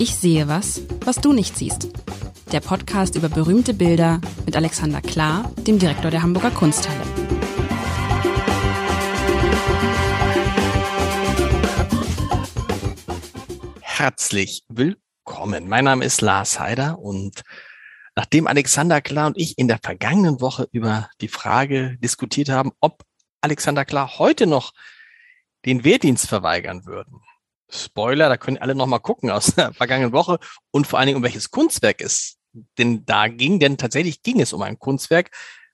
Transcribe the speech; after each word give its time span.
Ich 0.00 0.14
sehe 0.14 0.48
was, 0.48 0.82
was 1.04 1.16
du 1.16 1.32
nicht 1.32 1.56
siehst. 1.56 1.88
Der 2.52 2.60
Podcast 2.60 3.14
über 3.14 3.28
berühmte 3.28 3.74
Bilder 3.74 4.20
mit 4.46 4.56
Alexander 4.56 5.00
Klar, 5.00 5.52
dem 5.66 5.78
Direktor 5.78 6.10
der 6.10 6.22
Hamburger 6.22 6.50
Kunsthalle. 6.50 7.00
Herzlich 13.80 14.64
willkommen. 14.68 15.68
Mein 15.68 15.84
Name 15.84 16.04
ist 16.04 16.20
Lars 16.20 16.60
Heider 16.60 16.98
und 17.00 17.42
nachdem 18.14 18.46
Alexander 18.46 19.00
Klar 19.00 19.26
und 19.26 19.36
ich 19.36 19.58
in 19.58 19.68
der 19.68 19.78
vergangenen 19.82 20.40
Woche 20.40 20.68
über 20.72 21.10
die 21.20 21.28
Frage 21.28 21.98
diskutiert 21.98 22.48
haben, 22.48 22.72
ob 22.80 23.02
Alexander 23.40 23.84
Klar 23.84 24.18
heute 24.18 24.46
noch 24.46 24.72
den 25.66 25.84
Wehrdienst 25.84 26.28
verweigern 26.28 26.86
würden. 26.86 27.20
Spoiler, 27.70 28.28
da 28.28 28.36
können 28.36 28.58
alle 28.58 28.74
noch 28.74 28.86
mal 28.86 28.98
gucken 28.98 29.30
aus 29.30 29.54
der 29.54 29.72
vergangenen 29.72 30.12
Woche 30.12 30.38
und 30.70 30.86
vor 30.86 30.98
allen 30.98 31.06
Dingen 31.06 31.18
um 31.18 31.22
welches 31.22 31.50
Kunstwerk 31.50 32.00
es 32.00 32.38
denn 32.78 33.04
da 33.04 33.28
ging, 33.28 33.60
denn 33.60 33.76
tatsächlich 33.76 34.22
ging 34.22 34.40
es 34.40 34.52
um 34.52 34.62
ein 34.62 34.78
Kunstwerk. 34.78 35.30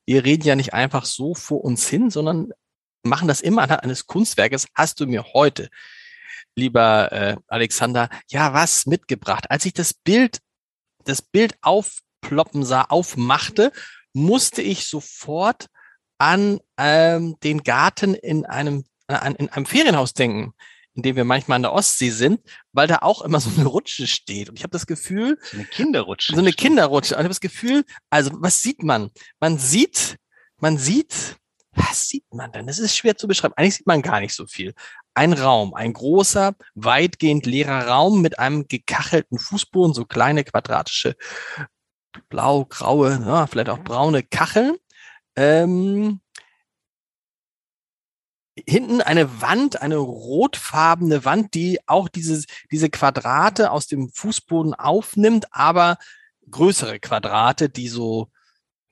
Wir 0.06 0.24
reden 0.24 0.46
ja 0.46 0.56
nicht 0.56 0.74
einfach 0.74 1.04
so 1.04 1.34
vor 1.34 1.64
uns 1.64 1.88
hin, 1.88 2.10
sondern 2.10 2.52
machen 3.04 3.28
das 3.28 3.40
immer 3.40 3.62
anhand 3.62 3.84
eines 3.84 4.06
Kunstwerkes. 4.06 4.66
Hast 4.74 5.00
du 5.00 5.06
mir 5.06 5.24
heute, 5.34 5.70
lieber 6.56 7.12
äh, 7.12 7.36
Alexander, 7.46 8.08
ja 8.28 8.52
was 8.52 8.86
mitgebracht? 8.86 9.50
Als 9.50 9.64
ich 9.64 9.72
das 9.72 9.94
Bild, 9.94 10.40
das 11.04 11.22
Bild 11.22 11.56
aufploppen 11.62 12.64
sah, 12.64 12.82
aufmachte, 12.82 13.72
musste 14.12 14.62
ich 14.62 14.86
sofort 14.86 15.68
an 16.18 16.60
ähm, 16.76 17.36
den 17.42 17.62
Garten 17.62 18.14
in 18.14 18.46
einem 18.46 18.84
äh, 19.08 19.32
in 19.38 19.48
einem 19.48 19.66
Ferienhaus 19.66 20.14
denken, 20.14 20.54
in 20.94 21.02
dem 21.02 21.16
wir 21.16 21.24
manchmal 21.24 21.56
an 21.56 21.62
der 21.62 21.72
Ostsee 21.72 22.10
sind, 22.10 22.40
weil 22.72 22.86
da 22.86 22.98
auch 23.02 23.22
immer 23.22 23.40
so 23.40 23.50
eine 23.56 23.66
Rutsche 23.66 24.06
steht. 24.06 24.48
Und 24.48 24.56
ich 24.56 24.62
habe 24.62 24.72
das 24.72 24.86
Gefühl, 24.86 25.38
so 25.42 25.56
eine 25.56 25.66
Kinderrutsche. 25.66 26.34
So 26.34 26.40
eine 26.40 26.52
Kinderrutsche. 26.52 27.14
Und 27.14 27.20
ich 27.20 27.24
habe 27.24 27.28
das 27.28 27.40
Gefühl, 27.40 27.84
also 28.10 28.30
was 28.34 28.60
sieht 28.62 28.82
man? 28.82 29.10
Man 29.40 29.58
sieht, 29.58 30.16
man 30.58 30.78
sieht, 30.78 31.36
was 31.72 32.08
sieht 32.08 32.32
man 32.32 32.52
denn? 32.52 32.66
Das 32.66 32.78
ist 32.78 32.96
schwer 32.96 33.16
zu 33.16 33.26
beschreiben. 33.26 33.54
Eigentlich 33.56 33.76
sieht 33.76 33.86
man 33.86 34.02
gar 34.02 34.20
nicht 34.20 34.34
so 34.34 34.46
viel. 34.46 34.74
Ein 35.14 35.32
Raum, 35.32 35.74
ein 35.74 35.92
großer, 35.92 36.54
weitgehend 36.74 37.46
leerer 37.46 37.88
Raum 37.88 38.22
mit 38.22 38.38
einem 38.38 38.68
gekachelten 38.68 39.38
Fußboden, 39.38 39.94
so 39.94 40.04
kleine 40.04 40.44
quadratische 40.44 41.16
blau, 42.28 42.64
graue, 42.64 43.20
ja, 43.26 43.46
vielleicht 43.46 43.68
auch 43.68 43.80
braune 43.80 44.22
Kacheln. 44.22 44.76
Ähm, 45.36 46.20
hinten 48.56 49.00
eine 49.00 49.40
Wand, 49.40 49.82
eine 49.82 49.96
rotfarbene 49.96 51.24
Wand, 51.24 51.54
die 51.54 51.80
auch 51.86 52.08
dieses, 52.08 52.46
diese 52.70 52.88
Quadrate 52.88 53.70
aus 53.70 53.86
dem 53.86 54.10
Fußboden 54.10 54.74
aufnimmt, 54.74 55.46
aber 55.52 55.98
größere 56.50 57.00
Quadrate, 57.00 57.68
die 57.68 57.88
so 57.88 58.30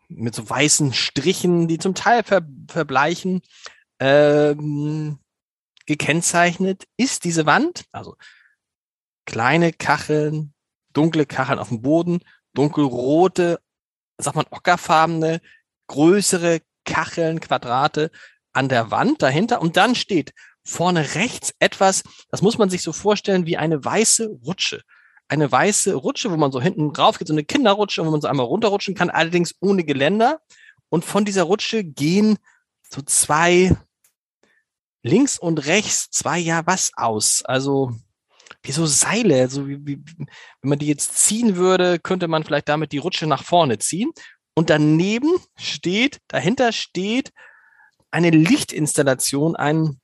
mit 0.08 0.34
so 0.34 0.48
weißen 0.48 0.92
Strichen, 0.92 1.68
die 1.68 1.78
zum 1.78 1.94
Teil 1.94 2.22
ver, 2.24 2.42
verbleichen, 2.68 3.42
ähm, 3.98 5.18
gekennzeichnet 5.86 6.86
ist 6.96 7.24
diese 7.24 7.46
Wand. 7.46 7.84
Also 7.92 8.16
kleine 9.24 9.72
Kacheln, 9.72 10.54
dunkle 10.92 11.24
Kacheln 11.24 11.58
auf 11.58 11.68
dem 11.68 11.82
Boden, 11.82 12.20
dunkelrote, 12.54 13.60
sagt 14.18 14.36
man 14.36 14.46
ockerfarbene, 14.50 15.40
größere 15.86 16.60
Kacheln, 16.84 17.40
Quadrate 17.40 18.10
an 18.52 18.68
der 18.68 18.90
Wand 18.90 19.22
dahinter 19.22 19.60
und 19.60 19.76
dann 19.76 19.94
steht 19.94 20.32
vorne 20.64 21.14
rechts 21.14 21.52
etwas, 21.58 22.02
das 22.30 22.42
muss 22.42 22.58
man 22.58 22.70
sich 22.70 22.82
so 22.82 22.92
vorstellen 22.92 23.46
wie 23.46 23.56
eine 23.56 23.84
weiße 23.84 24.26
Rutsche. 24.44 24.82
Eine 25.28 25.50
weiße 25.50 25.94
Rutsche, 25.94 26.30
wo 26.30 26.36
man 26.36 26.52
so 26.52 26.60
hinten 26.60 26.92
drauf 26.92 27.18
geht, 27.18 27.28
so 27.28 27.34
eine 27.34 27.44
Kinderrutsche, 27.44 28.04
wo 28.04 28.10
man 28.10 28.20
so 28.20 28.28
einmal 28.28 28.46
runterrutschen 28.46 28.94
kann, 28.94 29.10
allerdings 29.10 29.54
ohne 29.60 29.84
Geländer. 29.84 30.40
Und 30.88 31.04
von 31.04 31.24
dieser 31.24 31.44
Rutsche 31.44 31.84
gehen 31.84 32.38
so 32.82 33.00
zwei 33.02 33.74
links 35.02 35.38
und 35.38 35.66
rechts 35.66 36.10
zwei 36.10 36.38
ja 36.38 36.66
was 36.66 36.92
aus. 36.96 37.42
Also 37.44 37.92
wie 38.62 38.72
so 38.72 38.86
Seile, 38.86 39.48
so 39.48 39.66
wie, 39.66 39.78
wie, 39.86 40.04
wenn 40.60 40.68
man 40.68 40.78
die 40.78 40.86
jetzt 40.86 41.16
ziehen 41.16 41.56
würde, 41.56 41.98
könnte 41.98 42.28
man 42.28 42.44
vielleicht 42.44 42.68
damit 42.68 42.92
die 42.92 42.98
Rutsche 42.98 43.26
nach 43.26 43.42
vorne 43.42 43.78
ziehen. 43.78 44.12
Und 44.54 44.70
daneben 44.70 45.30
steht, 45.56 46.18
dahinter 46.28 46.72
steht 46.72 47.32
eine 48.12 48.30
Lichtinstallation, 48.30 49.56
ein, 49.56 50.00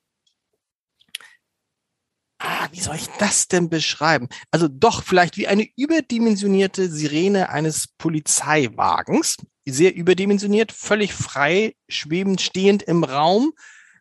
ah, 2.39 2.69
wie 2.73 2.81
soll 2.81 2.97
ich 2.97 3.09
das 3.19 3.49
denn 3.49 3.69
beschreiben? 3.69 4.29
Also 4.51 4.67
doch 4.67 5.03
vielleicht 5.03 5.37
wie 5.37 5.47
eine 5.47 5.69
überdimensionierte 5.77 6.91
Sirene 6.91 7.51
eines 7.51 7.89
Polizeiwagens, 7.99 9.37
sehr 9.67 9.95
überdimensioniert, 9.95 10.73
völlig 10.73 11.13
frei, 11.13 11.77
schwebend, 11.89 12.41
stehend 12.41 12.83
im 12.83 13.05
Raum 13.05 13.53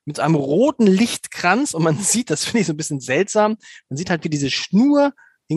mit 0.05 0.21
einem 0.21 0.35
roten 0.35 0.87
Lichtkranz 0.87 1.73
und 1.73 1.83
man 1.83 1.99
sieht, 2.01 2.29
das 2.29 2.45
finde 2.45 2.61
ich 2.61 2.67
so 2.67 2.73
ein 2.73 2.77
bisschen 2.77 3.01
seltsam, 3.01 3.57
man 3.89 3.97
sieht 3.97 4.09
halt, 4.09 4.23
wie 4.23 4.29
diese 4.29 4.49
Schnur 4.49 5.13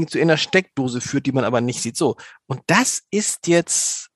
zu 0.06 0.20
einer 0.20 0.36
Steckdose 0.36 1.00
führt, 1.00 1.26
die 1.26 1.32
man 1.32 1.44
aber 1.44 1.60
nicht 1.60 1.82
sieht. 1.82 1.96
So. 1.96 2.16
Und 2.46 2.62
das 2.68 3.02
ist 3.10 3.48
jetzt 3.48 4.10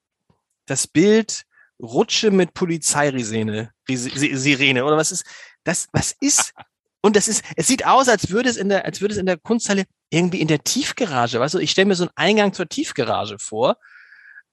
das 0.66 0.86
Bild 0.86 1.46
Rutsche 1.84 2.30
mit 2.30 2.54
Polizeirisene, 2.54 3.70
Sirene 3.88 4.84
oder 4.84 4.96
was 4.96 5.12
ist 5.12 5.24
das? 5.64 5.88
Was 5.92 6.14
ist? 6.20 6.52
Und 7.02 7.16
das 7.16 7.28
ist, 7.28 7.44
es 7.56 7.66
sieht 7.66 7.84
aus, 7.84 8.08
als 8.08 8.30
würde 8.30 8.48
es 8.48 8.56
in 8.56 8.70
der, 8.70 8.86
als 8.86 9.02
würde 9.02 9.12
es 9.12 9.20
in 9.20 9.26
der 9.26 9.36
Kunsthalle 9.36 9.84
irgendwie 10.08 10.40
in 10.40 10.48
der 10.48 10.64
Tiefgarage, 10.64 11.38
weißt 11.38 11.54
du, 11.54 11.58
ich 11.58 11.70
stelle 11.70 11.86
mir 11.86 11.96
so 11.96 12.04
einen 12.04 12.12
Eingang 12.16 12.54
zur 12.54 12.66
Tiefgarage 12.66 13.38
vor, 13.38 13.76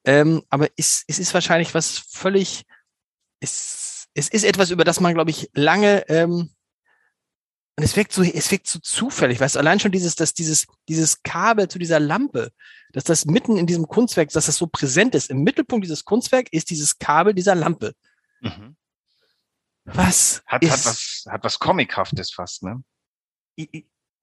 ähm, 0.03 0.43
aber 0.49 0.67
es, 0.75 1.05
es 1.07 1.17
ist 1.17 1.33
wahrscheinlich 1.33 1.73
was 1.73 1.99
völlig, 2.09 2.63
es, 3.39 4.07
es 4.13 4.27
ist 4.27 4.43
etwas, 4.43 4.69
über 4.69 4.83
das 4.83 4.99
man, 4.99 5.13
glaube 5.13 5.29
ich, 5.29 5.49
lange 5.53 6.03
ähm, 6.09 6.49
und 7.77 7.83
es 7.83 7.95
wirkt 7.95 8.11
so, 8.11 8.21
es 8.21 8.51
wirkt 8.51 8.67
so 8.67 8.79
zufällig, 8.79 9.39
weißt 9.39 9.55
du, 9.55 9.59
allein 9.59 9.79
schon 9.79 9.91
dieses, 9.91 10.15
dass 10.15 10.33
dieses, 10.33 10.67
dieses 10.89 11.23
Kabel 11.23 11.67
zu 11.67 11.79
dieser 11.79 11.99
Lampe, 11.99 12.51
dass 12.91 13.05
das 13.05 13.25
mitten 13.25 13.57
in 13.57 13.65
diesem 13.65 13.87
Kunstwerk, 13.87 14.29
dass 14.29 14.45
das 14.45 14.57
so 14.57 14.67
präsent 14.67 15.15
ist. 15.15 15.29
Im 15.29 15.43
Mittelpunkt 15.43 15.85
dieses 15.85 16.03
Kunstwerk 16.03 16.51
ist 16.51 16.69
dieses 16.69 16.99
Kabel 16.99 17.33
dieser 17.33 17.55
Lampe. 17.55 17.93
Mhm. 18.41 18.75
Was? 19.85 20.41
Hat, 20.45 20.63
ist, 20.63 20.71
hat 20.71 20.85
was, 20.85 21.25
hat 21.29 21.43
was 21.43 21.59
Comichaftes 21.59 22.31
fast, 22.33 22.63
ne? 22.63 22.83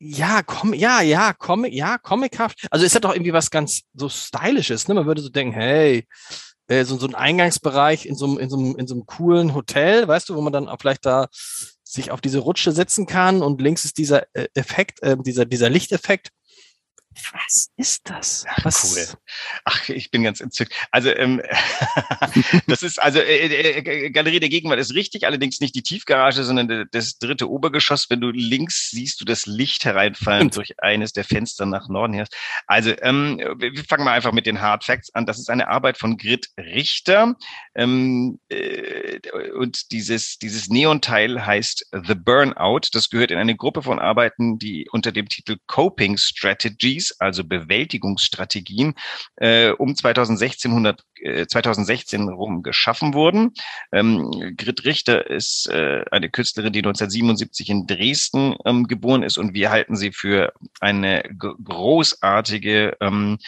Ja, 0.01 0.43
komm, 0.43 0.75
ja, 0.75 1.01
ja, 1.01 1.33
Comic, 1.33 1.73
ja, 1.73 1.99
comichaft. 1.99 2.69
Also 2.71 2.87
es 2.87 2.95
hat 2.95 3.05
doch 3.05 3.15
irgendwie 3.15 3.33
was 3.33 3.51
ganz 3.51 3.83
so 3.95 4.09
stylisches, 4.09 4.87
ne? 4.87 4.95
Man 4.95 5.07
würde 5.07 5.23
so 5.23 5.29
denken, 5.29 5.53
hey, 5.55 6.07
äh, 6.69 6.85
so, 6.85 6.97
so 6.99 7.09
ein 7.09 7.17
Eingangsbereich 7.17 8.07
in 8.07 8.15
so, 8.15 8.27
einem, 8.27 8.39
in, 8.39 8.51
so 8.51 8.57
einem, 8.59 8.77
in 8.77 8.87
so 8.87 8.95
einem 8.95 9.07
coolen 9.07 9.55
Hotel, 9.55 10.07
weißt 10.07 10.29
du, 10.29 10.37
wo 10.37 10.41
man 10.41 10.53
dann 10.53 10.69
auch 10.69 10.79
vielleicht 10.79 11.05
da 11.05 11.27
sich 11.99 12.11
auf 12.11 12.21
diese 12.21 12.39
Rutsche 12.39 12.73
setzen 12.73 13.07
kann 13.07 13.43
und 13.43 13.61
links 13.61 13.85
ist 13.85 13.99
dieser 13.99 14.27
äh, 14.35 14.49
Effekt, 14.55 15.03
äh, 15.03 15.17
dieser, 15.19 15.45
dieser 15.45 15.69
Lichteffekt. 15.69 16.31
Was 17.33 17.71
ist 17.77 18.09
das? 18.09 18.45
Was? 18.63 18.97
Cool. 18.97 19.19
Ach, 19.65 19.89
ich 19.89 20.11
bin 20.11 20.23
ganz 20.23 20.41
entzückt. 20.41 20.73
Also 20.91 21.15
ähm, 21.15 21.43
das 22.67 22.83
ist 22.83 23.01
also 23.03 23.19
äh, 23.19 23.47
äh, 23.47 24.07
äh, 24.07 24.11
Galerie 24.11 24.41
der 24.41 24.49
Gegenwart 24.49 24.79
ist 24.79 24.95
richtig, 24.95 25.27
allerdings 25.27 25.61
nicht 25.61 25.75
die 25.75 25.83
Tiefgarage, 25.83 26.45
sondern 26.45 26.89
das 26.91 27.19
dritte 27.19 27.51
Obergeschoss. 27.51 28.11
Wenn 28.11 28.21
du 28.21 28.31
links 28.31 28.91
siehst 28.91 29.21
du 29.21 29.25
das 29.25 29.47
Licht 29.47 29.85
hereinfallen 29.85 30.51
durch 30.51 30.81
eines 30.83 31.13
der 31.13 31.25
Fenster 31.25 31.67
nach 31.67 31.89
Norden 31.89 32.15
her. 32.15 32.27
Also 32.67 32.93
ähm, 33.03 33.39
wir 33.59 33.85
fangen 33.85 34.05
mal 34.05 34.13
einfach 34.13 34.33
mit 34.33 34.47
den 34.47 34.61
Hard 34.61 34.85
Facts 34.85 35.15
an. 35.15 35.27
Das 35.27 35.39
ist 35.39 35.51
eine 35.51 35.69
Arbeit 35.69 35.99
von 35.99 36.17
Grit 36.17 36.49
Richter 36.59 37.37
ähm, 37.75 38.39
äh, 38.49 39.21
und 39.57 39.93
dieses 39.93 40.39
dieses 40.39 40.69
Neon-Teil 40.69 41.45
heißt 41.45 41.89
The 42.07 42.15
Burnout. 42.15 42.89
Das 42.93 43.11
gehört 43.11 43.31
in 43.31 43.39
eine 43.39 43.57
Gruppe 43.57 43.83
von 43.83 43.99
Arbeiten, 43.99 44.59
die 44.59 44.89
unter 44.91 45.13
dem 45.13 45.29
Titel 45.29 45.57
Coping 45.67 46.17
Strategies 46.17 47.08
also 47.19 47.45
Bewältigungsstrategien, 47.45 48.95
äh, 49.37 49.71
um 49.71 49.95
2016, 49.95 50.71
100, 50.71 51.05
äh, 51.23 51.47
2016 51.47 52.29
rum 52.29 52.63
geschaffen 52.63 53.15
wurden. 53.15 53.53
Ähm, 53.93 54.55
Grit 54.57 54.85
Richter 54.85 55.29
ist 55.31 55.69
äh, 55.69 56.05
eine 56.11 56.31
Künstlerin, 56.31 56.73
die 56.73 56.81
1977 56.81 57.71
in 57.71 57.87
Dresden 57.87 58.57
ähm, 58.65 58.87
geboren 58.87 59.23
ist 59.23 59.39
und 59.39 59.55
wir 59.55 59.71
halten 59.71 59.97
sie 59.97 60.13
für 60.13 60.53
eine 60.81 61.23
großartige 61.65 62.97
ähm, 63.01 63.39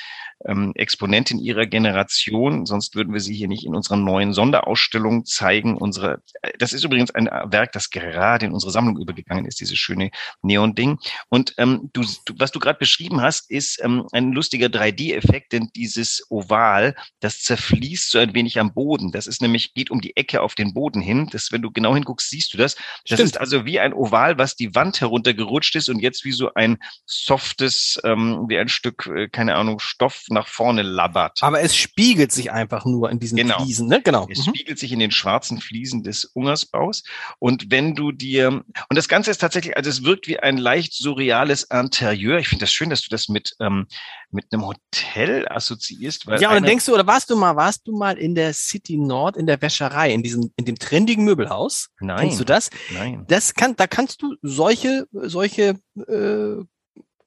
ähm, 0.46 0.72
Exponentin 0.74 1.38
ihrer 1.38 1.66
Generation. 1.66 2.66
Sonst 2.66 2.94
würden 2.94 3.12
wir 3.12 3.20
sie 3.20 3.34
hier 3.34 3.48
nicht 3.48 3.64
in 3.64 3.74
unserer 3.74 3.96
neuen 3.96 4.32
Sonderausstellung 4.32 5.24
zeigen. 5.24 5.76
Unsere, 5.76 6.22
das 6.58 6.72
ist 6.72 6.84
übrigens 6.84 7.10
ein 7.14 7.26
Werk, 7.26 7.72
das 7.72 7.90
gerade 7.90 8.46
in 8.46 8.52
unsere 8.52 8.72
Sammlung 8.72 8.98
übergegangen 8.98 9.46
ist, 9.46 9.60
dieses 9.60 9.78
schöne 9.78 10.10
Neon-Ding. 10.42 10.98
Und 11.28 11.54
ähm, 11.58 11.90
du, 11.92 12.02
du, 12.24 12.34
was 12.38 12.52
du 12.52 12.58
gerade 12.58 12.78
beschrieben 12.78 13.20
hast, 13.20 13.50
ist 13.50 13.81
ähm, 13.82 14.06
ein 14.12 14.32
lustiger 14.32 14.69
3D-Effekt, 14.69 15.52
denn 15.52 15.69
dieses 15.75 16.25
Oval, 16.31 16.94
das 17.20 17.37
fließt 17.37 18.11
so 18.11 18.19
ein 18.19 18.35
wenig 18.35 18.58
am 18.58 18.73
Boden. 18.73 19.12
Das 19.12 19.26
ist 19.26 19.43
nämlich, 19.43 19.75
geht 19.75 19.91
um 19.91 20.00
die 20.00 20.17
Ecke 20.17 20.41
auf 20.43 20.55
den 20.55 20.73
Boden 20.75 21.00
hin. 21.00 21.29
Das, 21.32 21.52
wenn 21.52 21.62
du 21.62 21.70
genau 21.70 21.94
hinguckst, 21.94 22.31
siehst 22.31 22.55
du 22.55 22.58
das. 22.58 22.75
Das 22.75 22.85
Stimmt. 23.05 23.20
ist 23.20 23.41
also 23.41 23.64
wie 23.67 23.81
ein 23.81 23.93
Oval, 23.93 24.38
was 24.38 24.56
die 24.56 24.75
Wand 24.75 25.00
heruntergerutscht 25.00 25.75
ist 25.76 25.88
und 25.88 25.99
jetzt 26.00 26.25
wie 26.25 26.32
so 26.32 26.55
ein 26.55 26.79
softes, 27.06 27.99
ähm, 28.05 28.47
wie 28.49 28.58
ein 28.58 28.69
Stück, 28.69 29.06
äh, 29.14 29.29
keine 29.29 29.55
Ahnung, 29.56 29.79
Stoff 29.81 30.25
nach 30.29 30.49
vorne 30.49 30.82
labbert. 30.82 31.38
Aber 31.43 31.61
es 31.61 31.76
spiegelt 31.76 32.32
sich 32.32 32.50
einfach 32.52 32.85
nur 32.85 33.11
in 33.11 33.19
diesen 33.19 33.37
Genau. 33.37 33.58
Fliesen, 33.62 33.88
ne? 33.88 34.00
Genau. 34.02 34.26
Es 34.31 34.47
Mhm. 34.47 34.50
spiegelt 34.55 34.79
sich 34.79 34.93
in 34.93 34.99
den 35.00 35.11
schwarzen 35.11 35.61
Fliesen 35.61 36.02
des 36.02 36.25
Ungersbaus. 36.25 37.02
Und 37.38 37.70
wenn 37.70 37.94
du 37.94 38.12
dir, 38.12 38.49
und 38.49 38.64
das 38.97 39.08
Ganze 39.08 39.31
ist 39.31 39.38
tatsächlich, 39.38 39.76
also 39.76 39.91
es 39.91 40.05
wirkt 40.05 40.26
wie 40.29 40.38
ein 40.38 40.56
leicht 40.58 40.93
surreales 40.94 41.64
Interieur. 41.64 42.38
Ich 42.38 42.49
finde 42.49 42.64
das 42.64 42.73
schön, 42.73 42.91
dass 42.91 43.02
du 43.02 43.08
das 43.11 43.29
mit, 43.30 43.54
ähm, 43.60 43.86
mit 44.30 44.46
einem 44.52 44.66
Hotel 44.66 45.46
assoziierst. 45.48 46.26
Weil 46.26 46.40
Ja, 46.42 46.54
und 46.56 46.64
denkst 46.66 46.84
du, 46.86 46.94
oder 46.94 47.06
warst 47.06 47.30
du 47.30 47.36
mal, 47.36 47.56
warst 47.56 47.86
du 47.86 47.96
mal 47.96 48.18
in 48.18 48.34
der 48.34 48.52
City 48.52 48.96
Nord 48.98 49.36
in 49.36 49.46
der 49.46 49.60
Wäscherei, 49.62 50.12
in 50.12 50.22
diesem, 50.22 50.52
in 50.56 50.64
dem 50.66 50.78
trendigen 50.78 51.24
Möbelhaus? 51.24 51.88
nein, 52.00 52.18
Kennst 52.28 52.40
du 52.40 52.44
das? 52.44 52.70
nein. 52.92 53.24
Das 53.28 53.54
kann, 53.54 53.74
da 53.76 53.86
kannst 53.86 54.20
du 54.22 54.34
solche, 54.42 55.06
solche 55.12 55.78
äh, 56.08 56.64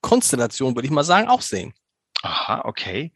Konstellationen, 0.01 0.75
würde 0.75 0.85
ich 0.85 0.91
mal 0.91 1.03
sagen, 1.03 1.27
auch 1.27 1.41
sehen. 1.41 1.73
Aha, 2.21 2.61
okay. 2.65 3.11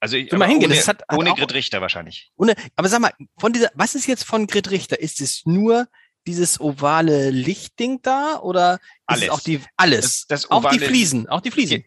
Also 0.00 0.16
ich, 0.16 0.32
mal 0.32 0.48
hingehen, 0.48 0.70
ohne, 0.70 0.76
das 0.76 0.88
hat- 0.88 1.02
hat 1.08 1.16
ohne 1.18 1.32
auch- 1.32 1.36
Grit 1.36 1.54
Richter 1.54 1.80
wahrscheinlich. 1.80 2.32
Ohne, 2.36 2.54
aber 2.76 2.88
sag 2.88 3.00
mal, 3.00 3.12
von 3.38 3.52
dieser, 3.52 3.70
was 3.74 3.94
ist 3.94 4.06
jetzt 4.06 4.24
von 4.24 4.46
Grit 4.46 4.70
Richter? 4.70 4.98
Ist 5.00 5.20
es 5.20 5.42
nur 5.46 5.86
dieses 6.26 6.60
ovale 6.60 7.30
Lichtding 7.30 8.00
da 8.02 8.38
oder 8.40 8.74
ist 8.74 8.80
Alles. 9.06 9.22
es 9.24 9.30
auch 9.30 9.40
die 9.40 9.60
alles? 9.76 10.26
Das, 10.26 10.42
das 10.42 10.50
auch 10.50 10.60
die 10.70 10.76
ovale- 10.78 10.86
Fliesen, 10.86 11.28
auch 11.28 11.40
die 11.40 11.50
Fliesen. 11.50 11.84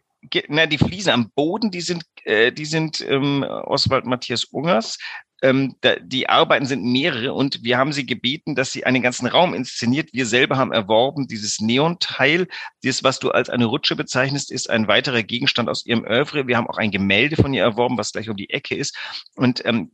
Na, 0.48 0.66
die 0.66 0.77
Fliesen 0.77 1.12
am 1.12 1.31
Boden, 1.31 1.72
die 1.72 1.81
sind, 1.81 2.04
äh, 2.24 2.51
die 2.51 2.66
sind 2.66 3.01
ähm, 3.01 3.44
Oswald 3.44 4.06
Matthias 4.06 4.45
Ungers. 4.45 4.98
Ähm, 5.42 5.76
da, 5.82 5.96
die 5.98 6.30
Arbeiten 6.30 6.66
sind 6.66 6.84
mehrere 6.84 7.34
und 7.34 7.64
wir 7.64 7.78
haben 7.78 7.92
sie 7.92 8.06
gebeten, 8.06 8.56
dass 8.56 8.72
sie 8.72 8.86
einen 8.86 9.02
ganzen 9.02 9.28
Raum 9.28 9.54
inszeniert. 9.54 10.10
Wir 10.14 10.26
selber 10.26 10.58
haben 10.58 10.72
erworben 10.72 11.28
dieses 11.28 11.60
Neonteil. 11.60 12.48
Das, 12.84 13.04
was 13.04 13.20
du 13.20 13.32
als 13.32 13.50
eine 13.50 13.66
Rutsche 13.66 13.96
bezeichnest, 13.96 14.52
ist 14.52 14.70
ein 14.70 14.88
weiterer 14.88 15.24
Gegenstand 15.24 15.68
aus 15.70 15.86
ihrem 15.86 16.06
Oeuvre. 16.06 16.48
Wir 16.48 16.58
haben 16.58 16.68
auch 16.68 16.78
ein 16.78 16.92
Gemälde 16.92 17.36
von 17.36 17.54
ihr 17.54 17.64
erworben, 17.64 17.98
was 17.98 18.14
gleich 18.14 18.30
um 18.30 18.38
die 18.38 18.50
Ecke 18.50 18.76
ist. 18.76 18.98
Und 19.36 19.64
ähm, 19.66 19.92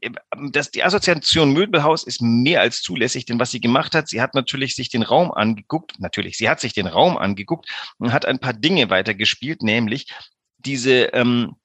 das, 0.51 0.69
die 0.69 0.83
Assoziation 0.83 1.53
Möbelhaus 1.53 2.03
ist 2.03 2.21
mehr 2.21 2.61
als 2.61 2.81
zulässig, 2.81 3.25
denn 3.25 3.39
was 3.39 3.51
sie 3.51 3.61
gemacht 3.61 3.95
hat, 3.95 4.09
sie 4.09 4.21
hat 4.21 4.35
natürlich 4.35 4.75
sich 4.75 4.89
den 4.89 5.03
Raum 5.03 5.31
angeguckt. 5.31 5.99
Natürlich, 5.99 6.37
sie 6.37 6.49
hat 6.49 6.59
sich 6.59 6.73
den 6.73 6.87
Raum 6.87 7.17
angeguckt 7.17 7.67
und 7.97 8.13
hat 8.13 8.25
ein 8.25 8.39
paar 8.39 8.53
Dinge 8.53 8.89
weitergespielt, 8.89 9.63
nämlich 9.63 10.13
diese 10.59 11.05
ähm, 11.13 11.55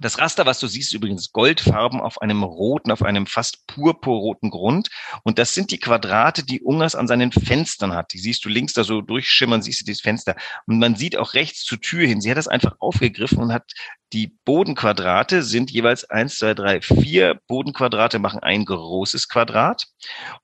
das 0.00 0.18
Raster, 0.18 0.46
was 0.46 0.60
du 0.60 0.66
siehst, 0.66 0.88
ist 0.90 0.94
übrigens 0.94 1.32
Goldfarben 1.32 2.00
auf 2.00 2.20
einem 2.20 2.42
roten, 2.42 2.90
auf 2.90 3.02
einem 3.02 3.26
fast 3.26 3.66
purpurroten 3.66 4.50
Grund. 4.50 4.88
Und 5.22 5.38
das 5.38 5.54
sind 5.54 5.70
die 5.70 5.78
Quadrate, 5.78 6.44
die 6.44 6.60
Ungers 6.62 6.94
an 6.94 7.08
seinen 7.08 7.32
Fenstern 7.32 7.92
hat. 7.92 8.12
Die 8.12 8.18
siehst 8.18 8.44
du 8.44 8.48
links 8.48 8.72
da 8.72 8.84
so 8.84 9.00
durchschimmern, 9.00 9.62
siehst 9.62 9.80
du 9.80 9.84
dieses 9.84 10.02
Fenster. 10.02 10.36
Und 10.66 10.78
man 10.78 10.96
sieht 10.96 11.16
auch 11.16 11.34
rechts 11.34 11.64
zur 11.64 11.80
Tür 11.80 12.06
hin. 12.06 12.20
Sie 12.20 12.30
hat 12.30 12.38
das 12.38 12.48
einfach 12.48 12.76
aufgegriffen 12.80 13.38
und 13.38 13.52
hat 13.52 13.72
die 14.12 14.32
Bodenquadrate 14.44 15.42
sind 15.42 15.72
jeweils 15.72 16.08
eins, 16.08 16.38
zwei, 16.38 16.54
drei, 16.54 16.80
vier 16.80 17.40
Bodenquadrate 17.48 18.20
machen 18.20 18.38
ein 18.40 18.64
großes 18.64 19.28
Quadrat. 19.28 19.86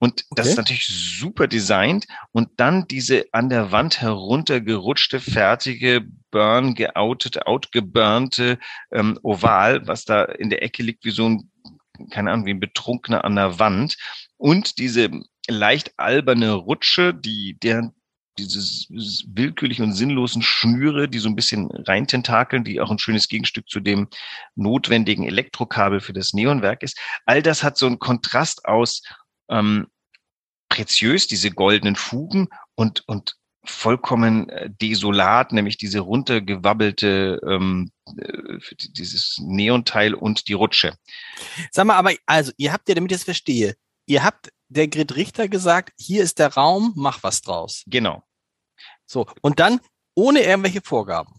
Und 0.00 0.24
das 0.34 0.46
Okay. 0.46 0.50
ist 0.50 0.56
natürlich 0.56 0.86
super 0.88 1.46
designt. 1.46 2.06
Und 2.32 2.48
dann 2.56 2.88
diese 2.88 3.26
an 3.32 3.48
der 3.48 3.70
Wand 3.70 4.00
heruntergerutschte, 4.00 5.20
fertige, 5.20 6.04
burn, 6.30 6.74
geoutete, 6.74 7.46
outgeburnte 7.46 8.58
ähm, 8.92 9.18
Oval, 9.22 9.86
was 9.86 10.04
da 10.04 10.24
in 10.24 10.50
der 10.50 10.62
Ecke 10.62 10.82
liegt, 10.82 11.04
wie 11.04 11.10
so 11.10 11.28
ein, 11.28 11.50
keine 12.10 12.30
Ahnung, 12.30 12.46
wie 12.46 12.54
ein 12.54 12.60
Betrunkener 12.60 13.24
an 13.24 13.36
der 13.36 13.58
Wand. 13.58 13.96
Und 14.36 14.78
diese 14.78 15.10
leicht 15.48 15.92
alberne 15.98 16.52
Rutsche, 16.52 17.14
die, 17.14 17.58
deren 17.60 17.94
dieses 18.38 18.86
willkürlich 19.26 19.80
und 19.80 19.92
sinnlosen 19.92 20.42
Schnüre, 20.42 21.08
die 21.08 21.18
so 21.18 21.28
ein 21.28 21.36
bisschen 21.36 21.70
reintentakeln, 21.70 22.64
die 22.64 22.80
auch 22.80 22.90
ein 22.90 22.98
schönes 22.98 23.28
Gegenstück 23.28 23.68
zu 23.68 23.80
dem 23.80 24.08
notwendigen 24.54 25.26
Elektrokabel 25.26 26.00
für 26.00 26.12
das 26.12 26.32
Neonwerk 26.32 26.82
ist. 26.82 26.98
All 27.26 27.42
das 27.42 27.62
hat 27.62 27.76
so 27.76 27.86
einen 27.86 27.98
Kontrast 27.98 28.64
aus 28.64 29.02
ähm, 29.50 29.88
preziös, 30.68 31.26
diese 31.26 31.50
goldenen 31.50 31.96
Fugen 31.96 32.48
und, 32.76 33.06
und 33.06 33.36
vollkommen 33.64 34.48
äh, 34.48 34.70
desolat, 34.70 35.52
nämlich 35.52 35.76
diese 35.76 36.00
runtergewabbelte, 36.00 37.40
ähm, 37.46 37.90
äh, 38.16 38.58
dieses 38.96 39.38
Neonteil 39.40 40.14
und 40.14 40.48
die 40.48 40.54
Rutsche. 40.54 40.94
Sag 41.70 41.86
mal, 41.86 41.96
aber 41.96 42.12
also, 42.26 42.52
ihr 42.56 42.72
habt 42.72 42.88
ja, 42.88 42.94
damit 42.94 43.12
ich 43.12 43.18
das 43.18 43.24
verstehe, 43.24 43.74
ihr 44.06 44.22
habt 44.24 44.50
der 44.68 44.88
Grit 44.88 45.16
Richter 45.16 45.48
gesagt, 45.48 45.92
hier 45.98 46.22
ist 46.22 46.38
der 46.38 46.54
Raum, 46.54 46.92
mach 46.96 47.22
was 47.22 47.42
draus. 47.42 47.82
Genau. 47.86 48.22
So, 49.04 49.26
und 49.42 49.60
dann 49.60 49.80
ohne 50.14 50.40
irgendwelche 50.40 50.80
Vorgaben. 50.82 51.34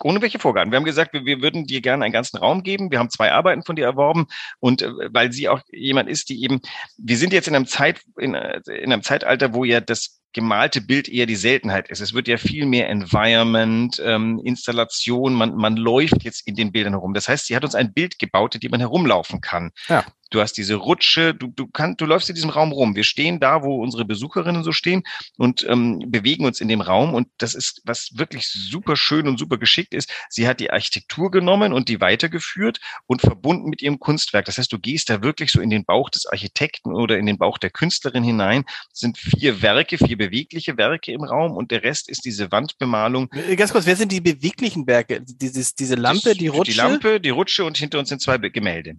Ohne 0.00 0.22
welche 0.22 0.38
Vorgaben. 0.38 0.70
Wir 0.70 0.76
haben 0.76 0.84
gesagt, 0.84 1.12
wir, 1.12 1.24
wir 1.24 1.42
würden 1.42 1.66
dir 1.66 1.80
gerne 1.80 2.04
einen 2.04 2.12
ganzen 2.12 2.38
Raum 2.38 2.62
geben. 2.62 2.90
Wir 2.90 3.00
haben 3.00 3.10
zwei 3.10 3.32
Arbeiten 3.32 3.64
von 3.64 3.74
dir 3.74 3.84
erworben 3.84 4.26
und 4.60 4.82
äh, 4.82 5.12
weil 5.12 5.32
sie 5.32 5.48
auch 5.48 5.60
jemand 5.70 6.08
ist, 6.08 6.28
die 6.28 6.42
eben, 6.42 6.60
wir 6.96 7.16
sind 7.16 7.32
jetzt 7.32 7.48
in 7.48 7.56
einem 7.56 7.66
Zeit, 7.66 8.02
in, 8.16 8.34
in 8.34 8.92
einem 8.92 9.02
Zeitalter, 9.02 9.54
wo 9.54 9.64
ja 9.64 9.80
das 9.80 10.20
gemalte 10.32 10.80
Bild 10.80 11.08
eher 11.08 11.26
die 11.26 11.36
Seltenheit 11.36 11.88
ist. 11.90 12.00
Es 12.00 12.14
wird 12.14 12.28
ja 12.28 12.36
viel 12.36 12.66
mehr 12.66 12.88
Environment, 12.88 14.00
ähm, 14.04 14.40
Installation, 14.44 15.34
man, 15.34 15.54
man 15.54 15.76
läuft 15.76 16.24
jetzt 16.24 16.46
in 16.46 16.54
den 16.54 16.72
Bildern 16.72 16.92
herum. 16.94 17.14
Das 17.14 17.28
heißt, 17.28 17.46
sie 17.46 17.56
hat 17.56 17.64
uns 17.64 17.74
ein 17.74 17.92
Bild 17.92 18.18
gebaut, 18.18 18.54
in 18.54 18.60
dem 18.60 18.70
man 18.70 18.80
herumlaufen 18.80 19.40
kann. 19.40 19.70
Ja. 19.88 20.04
Du 20.30 20.40
hast 20.40 20.54
diese 20.54 20.74
Rutsche, 20.74 21.34
du, 21.34 21.46
du, 21.46 21.66
kannst, 21.68 22.00
du 22.02 22.04
läufst 22.04 22.28
in 22.28 22.34
diesem 22.34 22.50
Raum 22.50 22.72
rum. 22.72 22.94
Wir 22.94 23.04
stehen 23.04 23.40
da, 23.40 23.62
wo 23.62 23.82
unsere 23.82 24.04
Besucherinnen 24.04 24.62
so 24.62 24.72
stehen 24.72 25.02
und 25.38 25.66
ähm, 25.66 26.04
bewegen 26.06 26.44
uns 26.44 26.60
in 26.60 26.68
dem 26.68 26.82
Raum. 26.82 27.14
Und 27.14 27.28
das 27.38 27.54
ist, 27.54 27.80
was 27.84 28.10
wirklich 28.14 28.46
super 28.48 28.94
schön 28.96 29.26
und 29.26 29.38
super 29.38 29.56
geschickt 29.56 29.94
ist. 29.94 30.12
Sie 30.28 30.46
hat 30.46 30.60
die 30.60 30.70
Architektur 30.70 31.30
genommen 31.30 31.72
und 31.72 31.88
die 31.88 32.02
weitergeführt 32.02 32.78
und 33.06 33.22
verbunden 33.22 33.70
mit 33.70 33.80
ihrem 33.80 34.00
Kunstwerk. 34.00 34.44
Das 34.44 34.58
heißt, 34.58 34.70
du 34.70 34.78
gehst 34.78 35.08
da 35.08 35.22
wirklich 35.22 35.50
so 35.50 35.62
in 35.62 35.70
den 35.70 35.86
Bauch 35.86 36.10
des 36.10 36.26
Architekten 36.26 36.94
oder 36.94 37.16
in 37.16 37.24
den 37.24 37.38
Bauch 37.38 37.56
der 37.56 37.70
Künstlerin 37.70 38.22
hinein. 38.22 38.64
Es 38.92 39.00
sind 39.00 39.16
vier 39.16 39.62
Werke, 39.62 39.96
vier 39.96 40.17
bewegliche 40.18 40.76
Werke 40.76 41.12
im 41.12 41.24
Raum 41.24 41.52
und 41.52 41.70
der 41.70 41.82
Rest 41.82 42.10
ist 42.10 42.24
diese 42.26 42.52
Wandbemalung. 42.52 43.30
Äh, 43.32 43.56
Ganz 43.56 43.72
kurz, 43.72 43.86
wer 43.86 43.96
sind 43.96 44.12
die 44.12 44.20
beweglichen 44.20 44.86
Werke? 44.86 45.22
Dieses, 45.22 45.74
diese 45.74 45.94
Lampe, 45.94 46.34
die 46.34 46.48
Rutsche? 46.48 46.72
Die 46.72 46.76
Lampe, 46.76 47.20
die 47.20 47.30
Rutsche 47.30 47.64
und 47.64 47.78
hinter 47.78 47.98
uns 47.98 48.10
sind 48.10 48.20
zwei 48.20 48.36
Gemälde. 48.36 48.96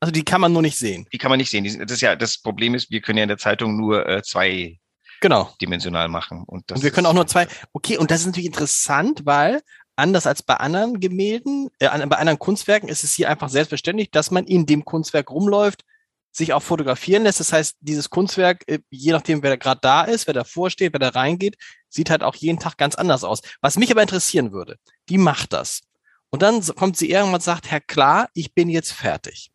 Also 0.00 0.12
die 0.12 0.24
kann 0.24 0.40
man 0.40 0.52
nur 0.52 0.62
nicht 0.62 0.78
sehen. 0.78 1.06
Die 1.12 1.18
kann 1.18 1.28
man 1.28 1.38
nicht 1.38 1.50
sehen. 1.50 1.64
Das 1.64 1.92
ist 1.92 2.00
ja, 2.00 2.16
das 2.16 2.38
Problem 2.38 2.74
ist, 2.74 2.90
wir 2.90 3.00
können 3.02 3.18
ja 3.18 3.24
in 3.24 3.28
der 3.28 3.38
Zeitung 3.38 3.76
nur 3.76 4.08
äh, 4.08 4.22
zweidimensional 4.22 6.06
Genau. 6.06 6.08
machen. 6.08 6.44
Und, 6.46 6.70
das 6.70 6.78
Und 6.78 6.84
wir 6.84 6.90
können 6.90 7.06
auch 7.06 7.12
nur 7.12 7.26
zwei. 7.26 7.46
Okay, 7.74 7.98
und 7.98 8.10
das 8.10 8.20
ist 8.20 8.26
natürlich 8.26 8.46
interessant, 8.46 9.20
weil 9.24 9.60
anders 9.96 10.26
als 10.26 10.42
bei 10.42 10.54
anderen 10.54 10.98
Gemälden, 11.00 11.68
äh, 11.78 11.88
bei 12.06 12.16
anderen 12.16 12.38
Kunstwerken 12.38 12.88
ist 12.88 13.04
es 13.04 13.14
hier 13.14 13.28
einfach 13.28 13.50
selbstverständlich, 13.50 14.10
dass 14.10 14.30
man 14.30 14.46
in 14.46 14.64
dem 14.64 14.86
Kunstwerk 14.86 15.30
rumläuft, 15.30 15.84
sich 16.32 16.52
auch 16.52 16.62
fotografieren 16.62 17.24
lässt. 17.24 17.40
Das 17.40 17.52
heißt, 17.52 17.76
dieses 17.80 18.10
Kunstwerk, 18.10 18.62
äh, 18.68 18.80
je 18.90 19.12
nachdem, 19.12 19.42
wer 19.42 19.50
da 19.50 19.56
gerade 19.56 19.80
da 19.80 20.02
ist, 20.02 20.26
wer 20.26 20.34
davor 20.34 20.70
steht, 20.70 20.92
wer 20.92 21.00
da 21.00 21.08
reingeht, 21.08 21.56
sieht 21.88 22.10
halt 22.10 22.22
auch 22.22 22.36
jeden 22.36 22.58
Tag 22.58 22.76
ganz 22.76 22.94
anders 22.94 23.24
aus. 23.24 23.40
Was 23.60 23.76
mich 23.76 23.90
aber 23.90 24.02
interessieren 24.02 24.52
würde, 24.52 24.78
die 25.08 25.18
macht 25.18 25.52
das. 25.52 25.82
Und 26.30 26.42
dann 26.42 26.64
kommt 26.76 26.96
sie 26.96 27.10
irgendwann 27.10 27.34
und 27.34 27.42
sagt, 27.42 27.70
Herr 27.70 27.80
Klar, 27.80 28.28
ich 28.34 28.54
bin 28.54 28.68
jetzt 28.68 28.92
fertig. 28.92 29.50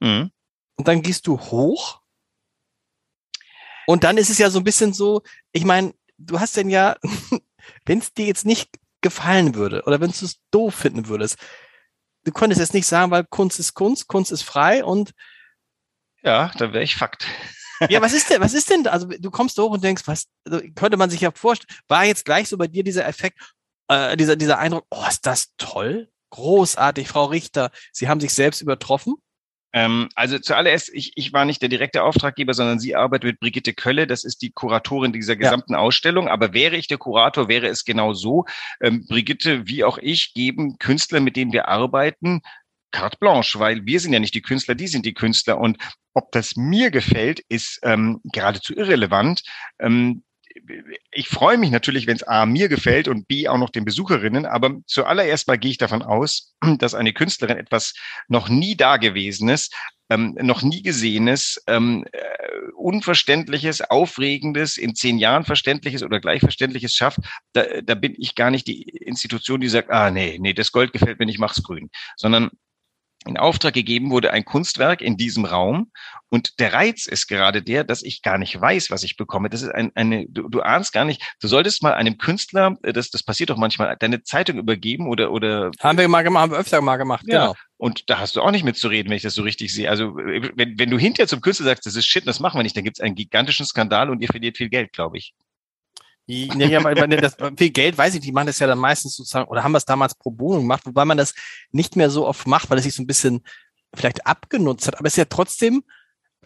Mhm. 0.00 0.30
Und 0.76 0.88
dann 0.88 1.02
gehst 1.02 1.26
du 1.26 1.38
hoch. 1.38 2.00
Und 3.86 4.04
dann 4.04 4.18
ist 4.18 4.30
es 4.30 4.38
ja 4.38 4.50
so 4.50 4.58
ein 4.58 4.64
bisschen 4.64 4.92
so, 4.92 5.22
ich 5.52 5.64
meine, 5.64 5.94
du 6.18 6.40
hast 6.40 6.56
denn 6.56 6.70
ja, 6.70 6.96
wenn 7.86 7.98
es 7.98 8.12
dir 8.12 8.26
jetzt 8.26 8.44
nicht 8.44 8.70
gefallen 9.00 9.54
würde 9.54 9.82
oder 9.86 10.00
wenn 10.00 10.10
du 10.10 10.24
es 10.24 10.40
doof 10.50 10.74
finden 10.74 11.08
würdest, 11.08 11.38
du 12.24 12.32
könntest 12.32 12.60
jetzt 12.60 12.74
nicht 12.74 12.86
sagen, 12.86 13.10
weil 13.10 13.24
Kunst 13.24 13.58
ist 13.58 13.74
Kunst, 13.74 14.08
Kunst 14.08 14.32
ist 14.32 14.42
frei 14.42 14.84
und 14.84 15.12
Ja, 16.22 16.50
dann 16.58 16.72
wäre 16.72 16.84
ich 16.84 16.96
Fakt. 16.96 17.26
ja, 17.88 18.00
was 18.02 18.12
ist 18.12 18.30
denn, 18.30 18.40
was 18.40 18.54
ist 18.54 18.70
denn, 18.70 18.86
also 18.86 19.06
du 19.06 19.30
kommst 19.30 19.58
hoch 19.58 19.70
und 19.70 19.84
denkst, 19.84 20.02
was, 20.06 20.26
also 20.44 20.60
könnte 20.74 20.96
man 20.96 21.10
sich 21.10 21.20
ja 21.20 21.30
vorstellen, 21.32 21.78
war 21.88 22.04
jetzt 22.04 22.24
gleich 22.24 22.48
so 22.48 22.56
bei 22.58 22.66
dir 22.66 22.84
dieser 22.84 23.06
Effekt, 23.06 23.38
äh, 23.88 24.16
dieser, 24.16 24.36
dieser 24.36 24.58
Eindruck, 24.58 24.86
oh, 24.90 25.04
ist 25.08 25.26
das 25.26 25.54
toll, 25.56 26.08
großartig, 26.30 27.08
Frau 27.08 27.26
Richter, 27.26 27.70
Sie 27.92 28.08
haben 28.08 28.20
sich 28.20 28.34
selbst 28.34 28.60
übertroffen? 28.60 29.16
Ähm, 29.72 30.08
also 30.14 30.38
zuallererst, 30.38 30.90
ich, 30.92 31.12
ich 31.14 31.32
war 31.32 31.44
nicht 31.44 31.62
der 31.62 31.68
direkte 31.68 32.02
Auftraggeber, 32.02 32.54
sondern 32.54 32.80
sie 32.80 32.96
arbeitet 32.96 33.24
mit 33.24 33.40
Brigitte 33.40 33.72
Kölle. 33.72 34.06
Das 34.06 34.24
ist 34.24 34.42
die 34.42 34.50
Kuratorin 34.50 35.12
dieser 35.12 35.36
gesamten 35.36 35.74
Ausstellung. 35.74 36.28
Aber 36.28 36.52
wäre 36.52 36.76
ich 36.76 36.88
der 36.88 36.98
Kurator, 36.98 37.48
wäre 37.48 37.68
es 37.68 37.84
genau 37.84 38.12
so. 38.12 38.46
Ähm, 38.80 39.06
Brigitte, 39.08 39.68
wie 39.68 39.84
auch 39.84 39.98
ich, 39.98 40.34
geben 40.34 40.78
Künstler, 40.78 41.20
mit 41.20 41.36
denen 41.36 41.52
wir 41.52 41.68
arbeiten, 41.68 42.42
carte 42.90 43.18
blanche, 43.18 43.58
weil 43.58 43.86
wir 43.86 44.00
sind 44.00 44.12
ja 44.12 44.20
nicht 44.20 44.34
die 44.34 44.42
Künstler, 44.42 44.74
die 44.74 44.88
sind 44.88 45.06
die 45.06 45.14
Künstler. 45.14 45.58
Und 45.58 45.78
ob 46.14 46.32
das 46.32 46.56
mir 46.56 46.90
gefällt, 46.90 47.40
ist 47.48 47.80
ähm, 47.82 48.20
geradezu 48.24 48.74
irrelevant. 48.74 49.42
Ähm, 49.78 50.22
ich 51.12 51.28
freue 51.28 51.58
mich 51.58 51.70
natürlich, 51.70 52.06
wenn 52.06 52.16
es 52.16 52.22
A 52.22 52.46
mir 52.46 52.68
gefällt 52.68 53.08
und 53.08 53.28
B 53.28 53.48
auch 53.48 53.58
noch 53.58 53.70
den 53.70 53.84
Besucherinnen, 53.84 54.46
aber 54.46 54.78
zuallererst 54.86 55.46
mal 55.48 55.58
gehe 55.58 55.70
ich 55.70 55.78
davon 55.78 56.02
aus, 56.02 56.54
dass 56.78 56.94
eine 56.94 57.12
Künstlerin 57.12 57.56
etwas 57.56 57.94
noch 58.28 58.48
nie 58.48 58.76
Dagewesenes, 58.76 59.70
ähm, 60.10 60.36
noch 60.40 60.62
nie 60.62 60.82
Gesehenes, 60.82 61.62
ähm, 61.66 62.04
äh, 62.12 62.18
Unverständliches, 62.76 63.80
Aufregendes, 63.82 64.76
in 64.76 64.94
zehn 64.94 65.18
Jahren 65.18 65.44
Verständliches 65.44 66.02
oder 66.02 66.20
Gleichverständliches 66.20 66.94
schafft, 66.94 67.20
da, 67.52 67.64
da 67.82 67.94
bin 67.94 68.14
ich 68.18 68.34
gar 68.34 68.50
nicht 68.50 68.66
die 68.66 68.82
Institution, 68.82 69.60
die 69.60 69.68
sagt, 69.68 69.90
ah 69.90 70.10
nee, 70.10 70.38
nee, 70.40 70.52
das 70.52 70.72
Gold 70.72 70.92
gefällt 70.92 71.18
mir 71.18 71.26
nicht, 71.26 71.38
mach's 71.38 71.62
grün, 71.62 71.90
sondern 72.16 72.50
in 73.26 73.36
Auftrag 73.36 73.74
gegeben 73.74 74.10
wurde 74.10 74.32
ein 74.32 74.44
Kunstwerk 74.44 75.02
in 75.02 75.16
diesem 75.16 75.44
Raum. 75.44 75.90
Und 76.30 76.58
der 76.58 76.72
Reiz 76.72 77.06
ist 77.06 77.26
gerade 77.26 77.62
der, 77.62 77.84
dass 77.84 78.02
ich 78.02 78.22
gar 78.22 78.38
nicht 78.38 78.58
weiß, 78.58 78.90
was 78.90 79.02
ich 79.02 79.16
bekomme. 79.16 79.50
Das 79.50 79.62
ist 79.62 79.70
ein, 79.70 79.90
eine, 79.94 80.26
du, 80.28 80.48
du 80.48 80.62
ahnst 80.62 80.92
gar 80.92 81.04
nicht, 81.04 81.22
du 81.40 81.48
solltest 81.48 81.82
mal 81.82 81.92
einem 81.92 82.16
Künstler, 82.16 82.78
äh, 82.82 82.92
das, 82.92 83.10
das 83.10 83.22
passiert 83.22 83.50
doch 83.50 83.58
manchmal, 83.58 83.94
deine 83.98 84.22
Zeitung 84.22 84.56
übergeben 84.56 85.06
oder, 85.06 85.32
oder. 85.32 85.70
Haben 85.80 85.98
wir 85.98 86.08
mal 86.08 86.22
gemacht, 86.22 86.42
haben 86.42 86.52
wir 86.52 86.58
öfter 86.58 86.80
mal 86.80 86.96
gemacht, 86.96 87.24
ja. 87.26 87.40
genau. 87.40 87.54
Und 87.76 88.08
da 88.08 88.20
hast 88.20 88.36
du 88.36 88.42
auch 88.42 88.50
nicht 88.50 88.64
mitzureden, 88.64 89.10
wenn 89.10 89.16
ich 89.16 89.22
das 89.22 89.34
so 89.34 89.42
richtig 89.42 89.72
sehe. 89.72 89.90
Also, 89.90 90.14
wenn, 90.16 90.78
wenn 90.78 90.90
du 90.90 90.98
hinterher 90.98 91.28
zum 91.28 91.40
Künstler 91.40 91.66
sagst, 91.66 91.86
das 91.86 91.96
ist 91.96 92.06
shit, 92.06 92.26
das 92.26 92.40
machen 92.40 92.58
wir 92.58 92.62
nicht, 92.62 92.76
dann 92.76 92.84
gibt 92.84 92.98
es 92.98 93.04
einen 93.04 93.14
gigantischen 93.14 93.66
Skandal 93.66 94.08
und 94.08 94.22
ihr 94.22 94.28
verliert 94.28 94.56
viel 94.56 94.70
Geld, 94.70 94.92
glaube 94.92 95.18
ich. 95.18 95.34
Ja, 96.26 96.80
das, 97.16 97.36
viel 97.56 97.70
Geld, 97.70 97.98
weiß 97.98 98.14
ich, 98.14 98.20
die 98.20 98.32
machen 98.32 98.46
das 98.46 98.58
ja 98.60 98.66
dann 98.66 98.78
meistens 98.78 99.16
sozusagen, 99.16 99.48
oder 99.48 99.64
haben 99.64 99.72
wir 99.72 99.78
es 99.78 99.84
damals 99.84 100.14
pro 100.14 100.30
Bono 100.30 100.60
gemacht, 100.60 100.86
wobei 100.86 101.04
man 101.04 101.18
das 101.18 101.34
nicht 101.72 101.96
mehr 101.96 102.08
so 102.08 102.26
oft 102.26 102.46
macht, 102.46 102.70
weil 102.70 102.78
es 102.78 102.84
sich 102.84 102.94
so 102.94 103.02
ein 103.02 103.06
bisschen 103.06 103.42
vielleicht 103.94 104.26
abgenutzt 104.26 104.86
hat. 104.86 104.98
Aber 104.98 105.06
es 105.06 105.14
ist 105.14 105.18
ja 105.18 105.24
trotzdem, 105.24 105.82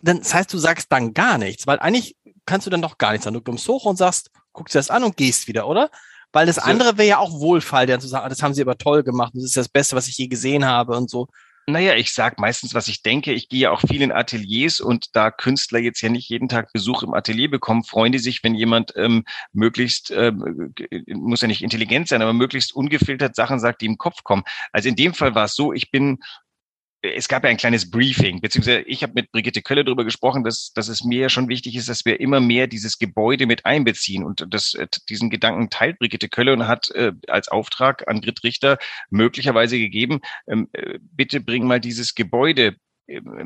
dann, 0.00 0.19
das 0.21 0.33
heißt, 0.33 0.52
du 0.52 0.59
sagst 0.59 0.90
dann 0.90 1.12
gar 1.12 1.38
nichts, 1.38 1.66
weil 1.66 1.78
eigentlich 1.78 2.16
kannst 2.47 2.66
du 2.66 2.71
dann 2.71 2.83
doch 2.83 2.99
gar 2.99 3.12
nichts 3.12 3.25
sagen. 3.25 3.35
Du 3.35 3.43
kommst 3.43 3.69
hoch 3.69 3.85
und 3.85 3.97
sagst, 3.97 4.31
guckst 4.52 4.75
dir 4.75 4.78
das 4.78 4.90
an 4.90 5.04
und 5.04 5.16
gehst 5.16 5.49
wieder, 5.49 5.66
oder? 5.66 5.90
Weil 6.33 6.47
das 6.47 6.59
andere 6.59 6.99
wäre 6.99 7.09
ja 7.09 7.19
auch 7.19 7.33
Wohlfall, 7.33 7.87
dann 7.87 8.00
zu 8.00 8.09
sagen, 8.09 8.28
das 8.28 8.43
haben 8.43 8.54
sie 8.54 8.62
aber 8.62 8.76
toll 8.76 9.04
gemacht, 9.04 9.33
das 9.35 9.45
ist 9.45 9.57
das 9.57 9.69
Beste, 9.69 9.95
was 9.95 10.09
ich 10.09 10.16
je 10.16 10.26
gesehen 10.26 10.64
habe 10.64 10.97
und 10.97 11.09
so. 11.09 11.28
Naja, 11.66 11.94
ich 11.94 12.12
sag 12.12 12.38
meistens, 12.38 12.75
was 12.75 12.88
ich 12.88 13.02
denke. 13.02 13.33
Ich 13.33 13.49
gehe 13.49 13.61
ja 13.61 13.71
auch 13.71 13.80
viel 13.80 14.02
in 14.02 14.12
Ateliers 14.12 14.80
und 14.80 15.16
da 15.16 15.30
Künstler 15.30 15.78
jetzt 15.78 16.02
ja 16.02 16.11
nicht 16.11 16.28
jeden 16.28 16.49
Tag 16.49 16.71
Besuch 16.75 17.02
im 17.02 17.14
Atelier 17.14 17.50
bekommen, 17.50 17.85
freuen 17.85 18.12
die 18.12 18.18
sich, 18.18 18.44
wenn 18.44 18.54
jemand 18.54 18.92
ähm, 18.97 19.25
möglichst, 19.54 20.11
ähm, 20.11 20.75
muss 21.09 21.40
ja 21.40 21.49
nicht 21.49 21.62
intelligent 21.62 22.09
sein, 22.09 22.21
aber 22.21 22.35
möglichst 22.35 22.75
ungefiltert 22.75 23.35
Sachen 23.35 23.61
sagt, 23.61 23.80
die 23.80 23.87
im 23.87 23.97
Kopf 23.97 24.25
kommen. 24.25 24.42
Also 24.73 24.90
in 24.90 24.97
dem 24.97 25.14
Fall 25.14 25.35
war 25.35 25.47
es 25.47 25.54
so, 25.54 25.73
ich 25.73 25.90
bin 25.90 26.18
es 27.04 27.28
gab 27.28 27.44
ja 27.44 27.50
ein 27.50 27.56
kleines 27.56 27.90
Briefing, 27.90 28.40
beziehungsweise 28.40 28.80
ich 28.82 29.02
habe 29.02 29.12
mit 29.14 29.30
Brigitte 29.30 29.62
Kölle 29.62 29.84
darüber 29.84 30.04
gesprochen, 30.04 30.42
dass, 30.42 30.73
dass 30.73 30.88
es 30.88 31.04
mir 31.04 31.28
schon 31.28 31.49
wichtig 31.49 31.76
ist, 31.76 31.88
dass 31.88 32.04
wir 32.04 32.20
immer 32.20 32.40
mehr 32.40 32.66
dieses 32.66 32.99
Gebäude 32.99 33.46
mit 33.46 33.66
einbeziehen. 33.66 34.25
Und 34.25 34.46
das, 34.49 34.75
äh, 34.75 34.87
diesen 35.08 35.30
Gedanken 35.30 35.70
teilt 35.70 35.99
Brigitte 35.99 36.28
Kölle 36.28 36.52
und 36.52 36.66
hat 36.66 36.90
äh, 36.92 37.12
als 37.28 37.49
Auftrag 37.49 38.08
an 38.08 38.20
Grit 38.20 38.42
Richter 38.42 38.78
möglicherweise 39.11 39.78
gegeben, 39.78 40.20
ähm, 40.49 40.68
äh, 40.73 40.99
bitte 41.00 41.40
bring 41.40 41.66
mal 41.66 41.80
dieses 41.80 42.14
Gebäude 42.14 42.76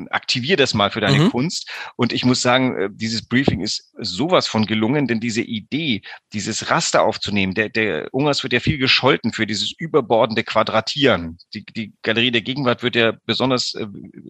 aktivier 0.09 0.57
das 0.57 0.73
mal 0.73 0.89
für 0.89 1.01
deine 1.01 1.25
mhm. 1.25 1.31
Kunst. 1.31 1.69
Und 1.95 2.13
ich 2.13 2.23
muss 2.23 2.41
sagen, 2.41 2.77
äh, 2.77 2.89
dieses 2.91 3.27
Briefing 3.27 3.61
ist 3.61 3.91
sowas 3.97 4.47
von 4.47 4.65
gelungen, 4.65 5.07
denn 5.07 5.19
diese 5.19 5.41
Idee, 5.41 6.01
dieses 6.33 6.69
Raster 6.69 7.03
aufzunehmen, 7.03 7.53
der, 7.53 7.69
der 7.69 8.13
Ungers 8.13 8.43
wird 8.43 8.53
ja 8.53 8.59
viel 8.59 8.77
gescholten 8.77 9.33
für 9.33 9.45
dieses 9.45 9.71
überbordende 9.77 10.43
Quadratieren. 10.43 11.37
Die, 11.53 11.65
die 11.65 11.93
Galerie 12.03 12.31
der 12.31 12.41
Gegenwart 12.41 12.83
wird 12.83 12.95
ja 12.95 13.13
besonders 13.25 13.73
äh, 13.75 13.87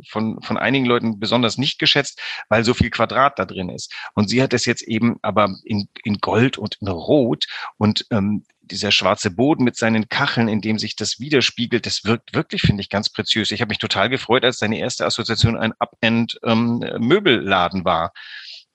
von, 0.09 0.41
von 0.41 0.57
einigen 0.57 0.85
Leuten 0.85 1.19
besonders 1.19 1.57
nicht 1.57 1.79
geschätzt, 1.79 2.19
weil 2.49 2.63
so 2.63 2.73
viel 2.73 2.89
Quadrat 2.89 3.37
da 3.37 3.45
drin 3.45 3.69
ist. 3.69 3.93
Und 4.15 4.29
sie 4.29 4.41
hat 4.41 4.53
es 4.53 4.65
jetzt 4.65 4.81
eben 4.83 5.17
aber 5.21 5.55
in, 5.63 5.87
in 6.03 6.17
Gold 6.17 6.57
und 6.57 6.77
in 6.81 6.87
Rot 6.87 7.45
und 7.77 8.05
ähm, 8.11 8.43
dieser 8.71 8.91
schwarze 8.91 9.31
Boden 9.31 9.63
mit 9.63 9.75
seinen 9.75 10.09
Kacheln, 10.09 10.47
in 10.47 10.61
dem 10.61 10.79
sich 10.79 10.95
das 10.95 11.19
widerspiegelt, 11.19 11.85
das 11.85 12.05
wirkt 12.05 12.33
wirklich, 12.33 12.61
finde 12.61 12.81
ich, 12.81 12.89
ganz 12.89 13.09
preziös. 13.09 13.51
Ich 13.51 13.61
habe 13.61 13.69
mich 13.69 13.77
total 13.77 14.09
gefreut, 14.09 14.43
als 14.43 14.59
seine 14.59 14.79
erste 14.79 15.05
Assoziation 15.05 15.57
ein 15.57 15.73
Up-End-Möbelladen 15.79 17.79
ähm, 17.79 17.85
war. 17.85 18.13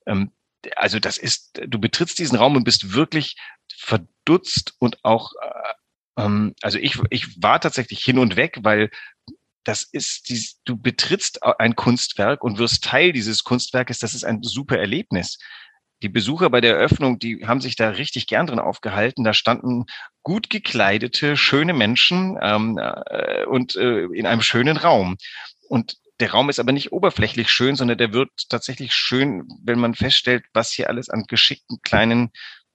Ähm, 0.06 0.32
also 0.76 0.98
das 0.98 1.18
ist, 1.18 1.60
du 1.66 1.78
betrittst 1.78 2.18
diesen 2.18 2.38
Raum 2.38 2.56
und 2.56 2.64
bist 2.64 2.94
wirklich 2.94 3.36
verdutzt 3.74 4.74
und 4.78 5.04
auch, 5.04 5.32
äh, 5.42 6.22
ähm, 6.22 6.54
also 6.62 6.78
ich, 6.78 6.98
ich 7.10 7.42
war 7.42 7.60
tatsächlich 7.60 8.04
hin 8.04 8.18
und 8.18 8.36
weg, 8.36 8.58
weil 8.62 8.90
das 9.64 9.82
ist, 9.82 10.28
dies, 10.28 10.60
du 10.64 10.76
betrittst 10.76 11.42
ein 11.42 11.74
Kunstwerk 11.74 12.44
und 12.44 12.58
wirst 12.58 12.84
Teil 12.84 13.12
dieses 13.12 13.44
Kunstwerkes. 13.44 13.98
Das 13.98 14.14
ist 14.14 14.24
ein 14.24 14.42
super 14.42 14.78
Erlebnis 14.78 15.38
die 16.04 16.10
Besucher 16.10 16.50
bei 16.50 16.60
der 16.60 16.76
Eröffnung, 16.76 17.18
die 17.18 17.46
haben 17.46 17.62
sich 17.62 17.76
da 17.76 17.88
richtig 17.88 18.26
gern 18.26 18.46
drin 18.46 18.58
aufgehalten. 18.58 19.24
Da 19.24 19.32
standen 19.32 19.86
gut 20.22 20.50
gekleidete, 20.50 21.36
schöne 21.38 21.72
Menschen 21.72 22.38
ähm, 22.42 22.78
äh, 22.78 23.46
und 23.46 23.74
äh, 23.74 24.04
in 24.04 24.26
einem 24.26 24.42
schönen 24.42 24.76
Raum. 24.76 25.16
Und 25.66 25.96
der 26.20 26.30
Raum 26.30 26.50
ist 26.50 26.60
aber 26.60 26.72
nicht 26.72 26.92
oberflächlich 26.92 27.50
schön, 27.50 27.74
sondern 27.74 27.96
der 27.96 28.12
wird 28.12 28.30
tatsächlich 28.50 28.92
schön, 28.92 29.48
wenn 29.64 29.80
man 29.80 29.94
feststellt, 29.94 30.44
was 30.52 30.70
hier 30.70 30.90
alles 30.90 31.08
an 31.08 31.24
geschickten 31.26 31.78
kleinen 31.82 32.30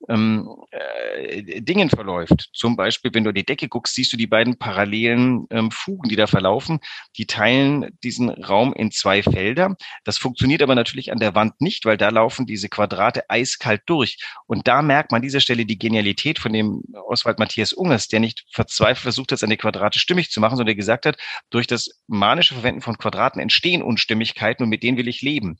ähm, 0.08 0.48
äh, 0.72 1.62
Dingen 1.62 1.90
verläuft. 1.90 2.50
Zum 2.54 2.76
Beispiel, 2.76 3.12
wenn 3.14 3.24
du 3.24 3.34
die 3.34 3.46
Decke 3.46 3.68
guckst, 3.68 3.96
siehst 3.96 4.14
du 4.14 4.18
die 4.18 4.28
beiden 4.28 4.58
parallelen 4.58 5.46
ähm, 5.50 5.72
Fugen, 5.72 6.10
die 6.10 6.16
da 6.16 6.28
verlaufen. 6.28 6.80
Die 7.18 7.26
teilen 7.26 7.98
diesen 8.04 8.30
Raum 8.30 8.74
in 8.74 8.92
zwei 8.92 9.22
Felder. 9.22 9.76
Das 10.04 10.18
funktioniert 10.18 10.62
aber 10.62 10.76
natürlich 10.76 11.12
an 11.12 11.20
der 11.20 11.36
Wand 11.36 11.60
nicht, 11.60 11.86
weil 11.86 11.98
da 11.98 12.10
laufen 12.10 12.46
diese 12.46 12.70
Quadrate 12.70 13.30
eiskalt 13.30 13.82
durch. 13.86 14.18
Und 14.48 14.68
da 14.68 14.82
merkt 14.82 15.12
man 15.12 15.20
an 15.20 15.24
dieser 15.24 15.42
Stelle 15.42 15.66
die 15.66 15.78
Genialität 15.78 16.40
von 16.40 16.54
dem 16.54 16.82
Oswald 17.08 17.40
Matthias 17.40 17.74
Ungers, 17.74 18.08
der 18.08 18.20
nicht 18.20 18.46
verzweifelt 18.52 19.04
versucht 19.04 19.32
hat, 19.32 19.40
seine 19.40 19.58
Quadrate 19.58 20.00
stimmig 20.00 20.32
zu 20.32 20.40
machen, 20.40 20.56
sondern 20.56 20.68
der 20.68 20.76
gesagt 20.76 21.06
hat, 21.06 21.18
durch 21.50 21.68
das 21.68 21.90
manische 22.08 22.54
Verwenden 22.54 22.82
von 22.82 22.98
Quadraten 22.98 23.42
entstehen 23.42 23.82
Unstimmigkeiten 23.82 24.64
und 24.64 24.70
mit 24.70 24.84
denen 24.84 24.98
will 24.98 25.08
ich 25.08 25.22
leben. 25.22 25.58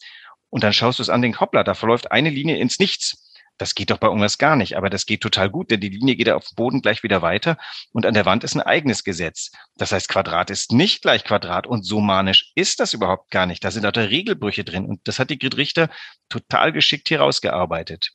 Und 0.50 0.64
dann 0.64 0.74
schaust 0.74 1.00
du 1.00 1.04
es 1.04 1.10
an, 1.10 1.22
den 1.22 1.40
Hoppla, 1.40 1.64
da 1.64 1.74
verläuft 1.74 2.12
eine 2.12 2.30
Linie 2.30 2.58
ins 2.58 2.80
Nichts. 2.80 3.29
Das 3.60 3.76
geht 3.76 3.92
doch 3.92 3.98
bei 3.98 4.08
Ungers 4.08 4.38
gar 4.38 4.56
nicht, 4.56 4.76
aber 4.76 4.90
das 4.90 5.06
geht 5.06 5.22
total 5.22 5.50
gut, 5.50 5.70
denn 5.70 5.82
die 5.82 5.90
Linie 5.90 6.16
geht 6.16 6.30
auf 6.30 6.48
dem 6.48 6.56
Boden 6.56 6.82
gleich 6.82 7.04
wieder 7.04 7.22
weiter 7.22 7.58
und 7.92 8.06
an 8.06 8.14
der 8.14 8.26
Wand 8.26 8.44
ist 8.44 8.56
ein 8.56 8.62
eigenes 8.62 9.04
Gesetz. 9.04 9.52
Das 9.76 9.92
heißt, 9.92 10.08
Quadrat 10.08 10.50
ist 10.50 10.72
nicht 10.72 11.02
gleich 11.02 11.24
Quadrat 11.26 11.68
und 11.68 11.84
so 11.84 12.00
manisch 12.00 12.52
ist 12.56 12.80
das 12.80 12.94
überhaupt 12.94 13.30
gar 13.30 13.46
nicht. 13.46 13.64
Da 13.64 13.70
sind 13.70 13.86
auch 13.86 13.92
da 13.92 14.02
Regelbrüche 14.02 14.64
drin 14.64 14.86
und 14.86 15.02
das 15.04 15.20
hat 15.20 15.30
die 15.30 15.38
Grid 15.38 15.58
Richter 15.58 15.90
total 16.30 16.72
geschickt 16.72 17.10
hier 17.10 17.20
rausgearbeitet. 17.20 18.14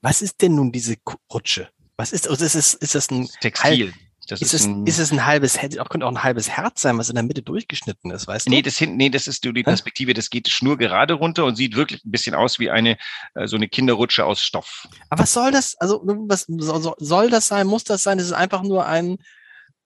Was 0.00 0.22
ist 0.22 0.40
denn 0.40 0.54
nun 0.54 0.70
diese 0.70 0.96
Rutsche? 1.32 1.68
Was 1.96 2.12
ist, 2.12 2.28
also 2.28 2.44
ist 2.44 2.54
es, 2.54 2.74
ist 2.74 2.94
das 2.94 3.10
ein 3.10 3.28
Textil? 3.40 3.92
Das 4.26 4.40
ist, 4.40 4.52
ist, 4.52 4.60
es, 4.60 4.66
ein, 4.66 4.86
ist 4.86 4.98
es 4.98 5.12
ein 5.12 5.24
halbes 5.24 5.58
Herz, 5.58 5.76
auch, 5.78 5.88
könnte 5.88 6.06
auch 6.06 6.10
ein 6.10 6.22
halbes 6.22 6.50
Herz 6.50 6.82
sein, 6.82 6.98
was 6.98 7.08
in 7.08 7.14
der 7.14 7.24
Mitte 7.24 7.42
durchgeschnitten 7.42 8.10
ist, 8.10 8.26
weißt 8.26 8.46
du? 8.46 8.50
Nee, 8.50 8.62
das 8.62 8.76
hinten, 8.76 8.96
nee, 8.96 9.08
das 9.08 9.26
ist 9.26 9.44
die 9.44 9.62
Perspektive, 9.62 10.14
das 10.14 10.30
geht 10.30 10.48
schnurgerade 10.48 11.14
runter 11.14 11.44
und 11.44 11.56
sieht 11.56 11.76
wirklich 11.76 12.04
ein 12.04 12.10
bisschen 12.10 12.34
aus 12.34 12.58
wie 12.58 12.70
eine, 12.70 12.98
äh, 13.34 13.46
so 13.46 13.56
eine 13.56 13.68
Kinderrutsche 13.68 14.24
aus 14.24 14.40
Stoff. 14.42 14.88
Aber 15.10 15.22
was 15.22 15.32
soll 15.32 15.52
das, 15.52 15.76
also, 15.76 16.02
was 16.04 16.46
soll, 16.48 16.94
soll 16.98 17.30
das 17.30 17.48
sein, 17.48 17.66
muss 17.66 17.84
das 17.84 18.02
sein? 18.02 18.18
Das 18.18 18.26
ist 18.26 18.32
einfach 18.32 18.62
nur 18.62 18.86
ein, 18.86 19.18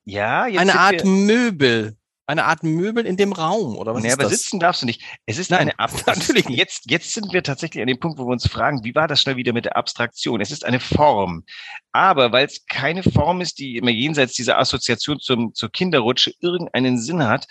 ja, 0.05 0.43
eine 0.43 0.79
Art 0.79 1.05
Möbel 1.05 1.97
eine 2.31 2.45
Art 2.45 2.63
Möbel 2.63 3.05
in 3.07 3.17
dem 3.17 3.33
Raum, 3.33 3.77
oder 3.77 3.95
was 3.95 4.05
ist 4.05 4.13
aber 4.13 4.23
das? 4.25 4.33
sitzen 4.33 4.61
darfst 4.61 4.83
du 4.83 4.87
nicht. 4.87 5.03
Es 5.27 5.39
ist 5.39 5.51
Nein, 5.51 5.73
eine 5.77 5.91
Natürlich 6.07 6.49
Jetzt, 6.49 6.91
jetzt 6.91 7.13
sind 7.13 7.33
wir 7.33 7.43
tatsächlich 7.43 7.83
an 7.83 7.89
dem 7.89 7.99
Punkt, 7.99 8.19
wo 8.19 8.27
wir 8.27 8.33
uns 8.33 8.47
fragen, 8.47 8.85
wie 8.85 8.95
war 8.95 9.09
das 9.09 9.21
schnell 9.21 9.37
wieder 9.37 9.53
mit 9.53 9.65
der 9.65 9.77
Abstraktion? 9.77 10.41
Es 10.41 10.51
ist 10.51 10.65
eine 10.65 10.81
Form. 10.81 11.45
Aber 11.93 12.33
weil 12.33 12.47
es 12.47 12.67
keine 12.67 13.03
Form 13.03 13.41
ist, 13.41 13.59
die 13.59 13.77
immer 13.77 13.91
jenseits 13.91 14.35
dieser 14.35 14.59
Assoziation 14.59 15.21
zum, 15.21 15.55
zur 15.55 15.71
Kinderrutsche 15.71 16.33
irgendeinen 16.41 16.99
Sinn 16.99 17.27
hat, 17.27 17.47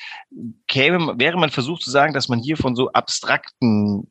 käme, 0.68 1.20
wäre 1.20 1.38
man 1.38 1.50
versucht 1.50 1.84
zu 1.84 1.92
sagen, 1.92 2.14
dass 2.14 2.30
man 2.30 2.40
hier 2.40 2.58
von 2.58 2.76
so 2.76 2.90
abstrakten 2.92 4.10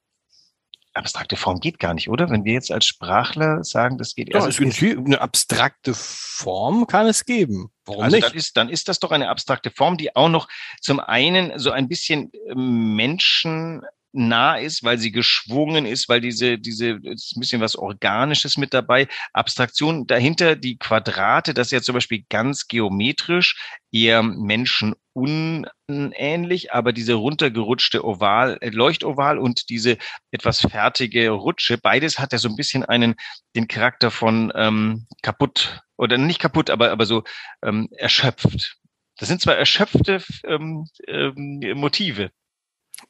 abstrakte 0.99 1.37
Form 1.37 1.61
geht 1.61 1.78
gar 1.78 1.95
nicht, 1.95 2.09
oder? 2.09 2.31
Wenn 2.31 2.45
wir 2.45 2.52
jetzt 2.52 2.71
als 2.71 2.87
Sprachler 2.87 3.64
sagen, 3.64 3.99
das 3.99 4.14
geht 4.14 4.31
erst. 4.31 4.47
Also 4.47 4.62
eine 4.64 5.21
abstrakte 5.21 5.95
Form 5.95 6.87
kann 6.87 7.07
es 7.07 7.25
geben. 7.25 7.71
Warum 7.87 8.02
also 8.02 8.17
nicht? 8.17 8.28
Dann 8.28 8.37
ist, 8.37 8.57
dann 8.57 8.69
ist 8.69 8.88
das 8.88 9.00
doch 9.00 9.11
eine 9.11 9.28
abstrakte 9.28 9.71
Form, 9.71 9.97
die 9.97 10.14
auch 10.14 10.28
noch 10.28 10.49
zum 10.81 11.00
einen 11.00 11.59
so 11.59 11.71
ein 11.71 11.88
bisschen 11.88 12.31
ähm, 12.49 12.95
Menschen 12.95 13.83
nah 14.12 14.57
ist, 14.57 14.85
weil 14.85 14.99
sie 14.99 15.12
geschwungen 15.12 15.87
ist, 15.87 16.09
weil 16.09 16.21
diese, 16.21 16.59
diese, 16.59 16.99
ist 17.05 17.37
ein 17.37 17.41
bisschen 17.41 17.61
was 17.61 17.77
Organisches 17.77 18.57
mit 18.57 18.75
dabei. 18.75 19.07
Abstraktion 19.33 20.07
dahinter, 20.07 20.57
die 20.57 20.79
Quadrate, 20.79 21.55
das 21.55 21.69
ist 21.69 21.73
ja 21.73 21.83
zum 21.83 21.95
Beispiel 21.95 22.25
ganz 22.29 22.67
geometrisch, 22.69 23.57
eher 23.93 24.23
menschenunähnlich, 24.23 26.73
aber 26.73 26.93
diese 26.93 27.15
runtergerutschte 27.15 28.05
Oval, 28.05 28.59
äh, 28.61 28.71
Leuchtoval 28.71 29.38
und 29.38 29.71
diese 29.71 29.97
etwas 30.31 30.61
fertige 30.61 31.31
Rutsche, 31.31 31.79
beides 31.79 32.19
hat 32.19 32.33
ja 32.33 32.38
so 32.38 32.49
ein 32.49 32.57
bisschen 32.57 32.85
einen, 32.85 33.15
den 33.57 33.69
Charakter 33.69 34.11
von 34.11 34.53
ähm, 34.55 35.07
kaputt 35.23 35.83
oder 35.97 36.19
nicht 36.19 36.41
kaputt, 36.41 36.71
aber, 36.71 36.91
aber 36.91 37.07
so 37.07 37.25
ähm, 37.62 37.88
erschöpft. 37.97 38.77
Das 39.19 39.29
sind 39.29 39.41
zwar 39.41 39.57
erschöpfte 39.57 40.23
ähm, 40.45 40.87
ähm, 41.09 41.61
Motive, 41.75 42.31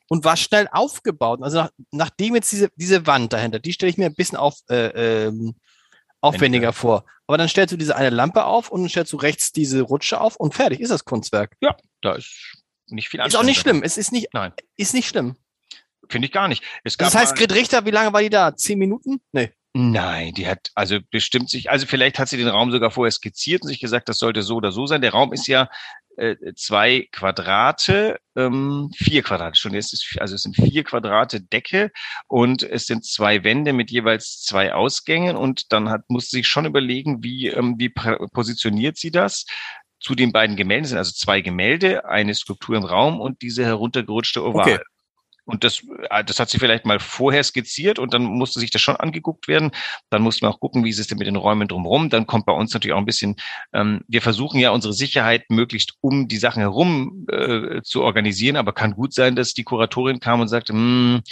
und 0.09 0.25
war 0.25 0.37
schnell 0.37 0.69
aufgebaut. 0.71 1.41
Also 1.43 1.59
nach, 1.59 1.71
nachdem 1.91 2.35
jetzt 2.35 2.53
diese, 2.53 2.71
diese 2.77 3.07
Wand 3.07 3.33
dahinter, 3.33 3.59
die 3.59 3.73
stelle 3.73 3.91
ich 3.91 3.99
mir 3.99 4.07
ein 4.07 4.15
bisschen 4.15 4.39
auf, 4.39 4.55
äh, 4.69 5.27
ähm, 5.27 5.55
aufwendiger 6.21 6.73
vor. 6.73 7.05
Aber 7.27 7.39
dann 7.39 7.49
stellst 7.49 7.73
du 7.73 7.77
diese 7.77 7.97
eine 7.97 8.11
Lampe 8.11 8.45
auf 8.45 8.71
und 8.71 8.83
dann 8.83 8.89
stellst 8.89 9.13
du 9.13 9.17
rechts 9.17 9.53
diese 9.53 9.83
Rutsche 9.83 10.21
auf 10.21 10.37
und 10.37 10.55
fertig 10.55 10.81
ist 10.81 10.91
das 10.91 11.05
Kunstwerk. 11.05 11.57
Ja, 11.61 11.77
da 12.01 12.15
ist 12.15 12.57
nicht 12.87 13.09
viel 13.09 13.21
Ist 13.21 13.37
auch 13.37 13.43
nicht 13.43 13.61
schlimm. 13.61 13.83
Es 13.83 13.99
ist 13.99 14.13
nicht, 14.13 14.29
Nein. 14.33 14.53
ist 14.77 14.95
nicht 14.95 15.09
schlimm. 15.09 15.37
Finde 16.09 16.27
ich 16.27 16.33
gar 16.33 16.49
nicht. 16.49 16.65
das 16.85 17.15
heißt, 17.15 17.37
Grit 17.37 17.53
Richter, 17.53 17.85
wie 17.85 17.91
lange 17.91 18.13
war 18.15 18.23
die 18.23 18.31
da? 18.31 18.57
Zehn 18.57 18.79
Minuten? 18.79 19.21
Nee. 19.33 19.53
Nein, 19.75 20.33
die 20.35 20.49
hat 20.49 20.71
also 20.75 20.99
bestimmt 21.11 21.51
sich, 21.51 21.71
also 21.71 21.87
vielleicht 21.87 22.19
hat 22.19 22.29
sie 22.29 22.37
den 22.37 22.49
Raum 22.49 22.73
sogar 22.73 22.91
vorher 22.91 23.13
skizziert 23.13 23.63
und 23.63 23.69
sich 23.69 23.81
gesagt, 23.81 24.09
das 24.09 24.19
sollte 24.19 24.43
so 24.43 24.57
oder 24.57 24.73
so 24.73 24.87
sein. 24.87 25.03
Der 25.03 25.13
Raum 25.13 25.33
ist 25.33 25.47
ja 25.47 25.69
äh, 26.17 26.37
zwei 26.57 27.07
Quadrate, 27.13 28.19
ähm, 28.35 28.91
vier 28.97 29.23
Quadrate 29.23 29.57
schon. 29.57 29.75
Jetzt 29.75 29.93
ist, 29.93 30.17
also 30.19 30.35
es 30.35 30.43
sind 30.43 30.57
vier 30.57 30.85
Quadrate 30.85 31.41
Decke 31.41 31.93
und 32.27 32.63
es 32.63 32.87
sind 32.87 33.05
zwei 33.05 33.45
Wände 33.45 33.73
mit 33.73 33.91
jeweils 33.91 34.43
zwei 34.43 34.73
Ausgängen 34.73 35.37
und 35.37 35.73
dann 35.73 35.91
hat, 35.91 36.09
muss 36.09 36.31
sie 36.31 36.39
sich 36.39 36.49
schon 36.49 36.67
überlegen, 36.67 37.23
wie, 37.23 37.49
ähm, 37.49 37.77
wie 37.79 37.91
positioniert 37.91 38.97
sie 38.97 39.11
das 39.11 39.45
zu 40.01 40.15
den 40.15 40.33
beiden 40.33 40.57
Gemälden 40.57 40.87
sind 40.87 40.99
also 40.99 41.13
zwei 41.13 41.41
Gemälde, 41.41 42.05
eine 42.05 42.35
Skulptur 42.35 42.77
im 42.77 42.85
Raum 42.85 43.21
und 43.21 43.43
diese 43.43 43.65
heruntergerutschte 43.65 44.45
Oval. 44.45 44.75
Okay. 44.75 44.79
Und 45.49 45.65
das, 45.65 45.83
äh, 46.11 46.23
das 46.25 46.39
hat 46.39 46.51
sie 46.51 46.59
vielleicht 46.59 46.85
mal 46.85 47.01
vorher 47.01 47.43
skizziert 47.43 47.99
und 47.99 48.13
dann 48.13 48.23
musste 48.23 48.61
sich 48.61 48.71
das 48.71 48.83
schon 48.83 48.97
angeguckt 48.97 49.49
werden. 49.49 49.71
Dann 50.11 50.21
musste 50.21 50.45
man 50.45 50.53
auch 50.53 50.61
gucken, 50.61 50.85
wie 50.85 50.91
ist 50.91 50.99
es 50.99 51.07
denn 51.07 51.17
mit 51.17 51.27
den 51.27 51.37
Räumen 51.37 51.69
drumherum. 51.69 52.11
Dann 52.11 52.27
kommt 52.27 52.45
bei 52.45 52.53
uns 52.53 52.75
natürlich 52.75 52.93
auch 52.93 52.99
ein 52.99 53.07
bisschen, 53.07 53.37
ähm, 53.73 54.03
wir 54.09 54.21
versuchen 54.21 54.61
ja 54.61 54.71
unsere 54.71 54.93
Sicherheit 54.93 55.49
möglichst 55.49 55.95
um 56.03 56.29
die 56.29 56.37
Sachen 56.37 56.61
herum 56.61 57.27
äh, 57.33 57.81
zu 57.83 58.03
organisieren, 58.03 58.57
aber 58.57 58.75
kann 58.75 58.93
gut 58.93 59.15
sein, 59.15 59.37
dass 59.37 59.55
die 59.55 59.65
Kuratorin 59.65 60.21
kam 60.21 60.41
und 60.41 60.49
sagte, 60.49 60.75
hm, 60.75 61.23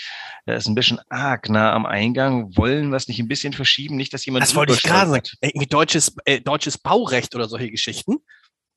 da 0.47 0.55
ist 0.55 0.67
ein 0.67 0.75
bisschen 0.75 0.99
arg 1.11 1.51
nah 1.51 1.75
am 1.75 1.85
Eingang, 1.85 2.57
wollen 2.57 2.89
wir 2.89 2.97
es 2.97 3.09
nicht 3.09 3.19
ein 3.19 3.29
bisschen 3.29 3.53
verschieben, 3.53 3.97
nicht, 3.97 4.15
dass 4.15 4.25
jemand. 4.25 4.45
Das 4.45 4.55
wollte 4.55 4.73
ich 4.73 4.83
gerade 4.83 5.11
sagen. 5.11 5.27
Irgendwie 5.43 5.67
deutsches, 5.67 6.17
äh, 6.25 6.41
deutsches 6.41 6.79
Baurecht 6.79 7.35
oder 7.35 7.49
solche 7.49 7.71
Geschichten 7.71 8.17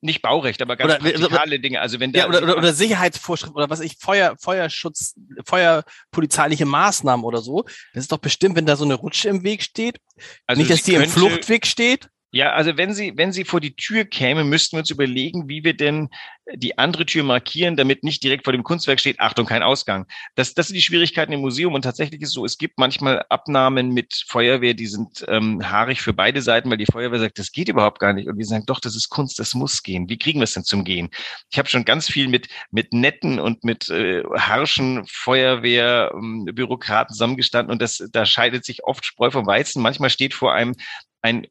nicht 0.00 0.22
Baurecht, 0.22 0.62
aber 0.62 0.76
ganz 0.76 0.94
oder, 0.94 1.10
praktikale 1.10 1.60
Dinge. 1.60 1.80
Also 1.80 2.00
wenn 2.00 2.12
ja, 2.12 2.28
oder, 2.28 2.42
oder, 2.42 2.56
oder 2.56 2.72
Sicherheitsvorschriften 2.72 3.56
oder 3.56 3.70
was 3.70 3.80
ich 3.80 3.96
Feuer, 3.98 4.36
Feuerschutz, 4.40 5.14
Feuerpolizeiliche 5.44 6.66
Maßnahmen 6.66 7.24
oder 7.24 7.42
so. 7.42 7.64
Das 7.92 8.04
ist 8.04 8.12
doch 8.12 8.18
bestimmt, 8.18 8.56
wenn 8.56 8.66
da 8.66 8.76
so 8.76 8.84
eine 8.84 8.94
Rutsche 8.94 9.28
im 9.28 9.42
Weg 9.42 9.62
steht. 9.62 9.98
Also 10.46 10.60
nicht, 10.60 10.70
dass 10.70 10.82
die 10.82 10.94
im 10.94 11.08
Fluchtweg 11.08 11.66
steht. 11.66 12.08
Ja, 12.32 12.52
also 12.52 12.76
wenn 12.76 12.94
sie, 12.94 13.12
wenn 13.16 13.32
sie 13.32 13.44
vor 13.44 13.60
die 13.60 13.74
Tür 13.74 14.04
käme, 14.04 14.44
müssten 14.44 14.76
wir 14.76 14.80
uns 14.80 14.90
überlegen, 14.90 15.48
wie 15.48 15.64
wir 15.64 15.76
denn 15.76 16.10
die 16.54 16.78
andere 16.78 17.04
Tür 17.04 17.24
markieren, 17.24 17.76
damit 17.76 18.04
nicht 18.04 18.22
direkt 18.22 18.44
vor 18.44 18.52
dem 18.52 18.62
Kunstwerk 18.62 19.00
steht, 19.00 19.18
Achtung, 19.18 19.46
kein 19.46 19.64
Ausgang. 19.64 20.06
Das, 20.36 20.54
das 20.54 20.68
sind 20.68 20.76
die 20.76 20.82
Schwierigkeiten 20.82 21.32
im 21.32 21.40
Museum 21.40 21.74
und 21.74 21.82
tatsächlich 21.82 22.22
ist 22.22 22.28
es 22.28 22.34
so, 22.34 22.44
es 22.44 22.56
gibt 22.56 22.78
manchmal 22.78 23.24
Abnahmen 23.30 23.92
mit 23.92 24.24
Feuerwehr, 24.28 24.74
die 24.74 24.86
sind 24.86 25.24
ähm, 25.26 25.68
haarig 25.68 26.00
für 26.00 26.12
beide 26.12 26.40
Seiten, 26.40 26.70
weil 26.70 26.78
die 26.78 26.86
Feuerwehr 26.86 27.18
sagt, 27.18 27.40
das 27.40 27.50
geht 27.50 27.68
überhaupt 27.68 27.98
gar 27.98 28.12
nicht. 28.12 28.28
Und 28.28 28.38
wir 28.38 28.46
sagen, 28.46 28.64
doch, 28.66 28.78
das 28.78 28.94
ist 28.94 29.08
Kunst, 29.08 29.40
das 29.40 29.54
muss 29.54 29.82
gehen. 29.82 30.08
Wie 30.08 30.18
kriegen 30.18 30.38
wir 30.38 30.44
es 30.44 30.54
denn 30.54 30.64
zum 30.64 30.84
Gehen? 30.84 31.10
Ich 31.50 31.58
habe 31.58 31.68
schon 31.68 31.84
ganz 31.84 32.08
viel 32.08 32.28
mit, 32.28 32.46
mit 32.70 32.92
netten 32.92 33.40
und 33.40 33.64
mit 33.64 33.88
äh, 33.88 34.22
harschen 34.36 35.04
Feuerwehrbürokraten 35.08 37.12
ähm, 37.12 37.14
zusammengestanden 37.14 37.72
und 37.72 37.82
das, 37.82 38.04
da 38.12 38.24
scheidet 38.24 38.64
sich 38.64 38.84
oft 38.84 39.04
Spreu 39.04 39.32
vom 39.32 39.46
Weizen. 39.46 39.82
Manchmal 39.82 40.10
steht 40.10 40.34
vor 40.34 40.54
einem 40.54 40.76
ein 41.22 41.46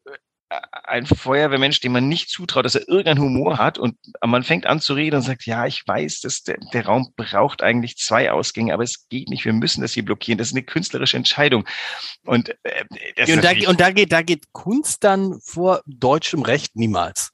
ein 0.83 1.05
Feuerwehrmensch, 1.05 1.79
dem 1.79 1.91
man 1.91 2.07
nicht 2.07 2.29
zutraut, 2.29 2.65
dass 2.65 2.75
er 2.75 2.87
irgendeinen 2.87 3.19
Humor 3.19 3.57
hat 3.59 3.77
und 3.77 3.97
man 4.25 4.43
fängt 4.43 4.65
an 4.65 4.81
zu 4.81 4.93
reden 4.93 5.17
und 5.17 5.21
sagt, 5.21 5.45
ja, 5.45 5.67
ich 5.67 5.87
weiß, 5.87 6.21
dass 6.21 6.41
der, 6.41 6.57
der 6.73 6.85
Raum 6.85 7.13
braucht 7.15 7.61
eigentlich 7.61 7.97
zwei 7.97 8.31
Ausgänge, 8.31 8.73
aber 8.73 8.83
es 8.83 9.07
geht 9.09 9.29
nicht, 9.29 9.45
wir 9.45 9.53
müssen 9.53 9.81
das 9.81 9.93
hier 9.93 10.03
blockieren. 10.03 10.39
Das 10.39 10.47
ist 10.47 10.53
eine 10.53 10.63
künstlerische 10.63 11.17
Entscheidung. 11.17 11.65
Und, 12.25 12.49
äh, 12.63 13.31
und, 13.31 13.43
da, 13.43 13.51
und 13.69 13.79
da, 13.79 13.91
geht, 13.91 14.11
da 14.11 14.23
geht 14.23 14.51
Kunst 14.51 15.03
dann 15.03 15.39
vor 15.41 15.81
deutschem 15.85 16.41
Recht 16.41 16.75
niemals 16.75 17.31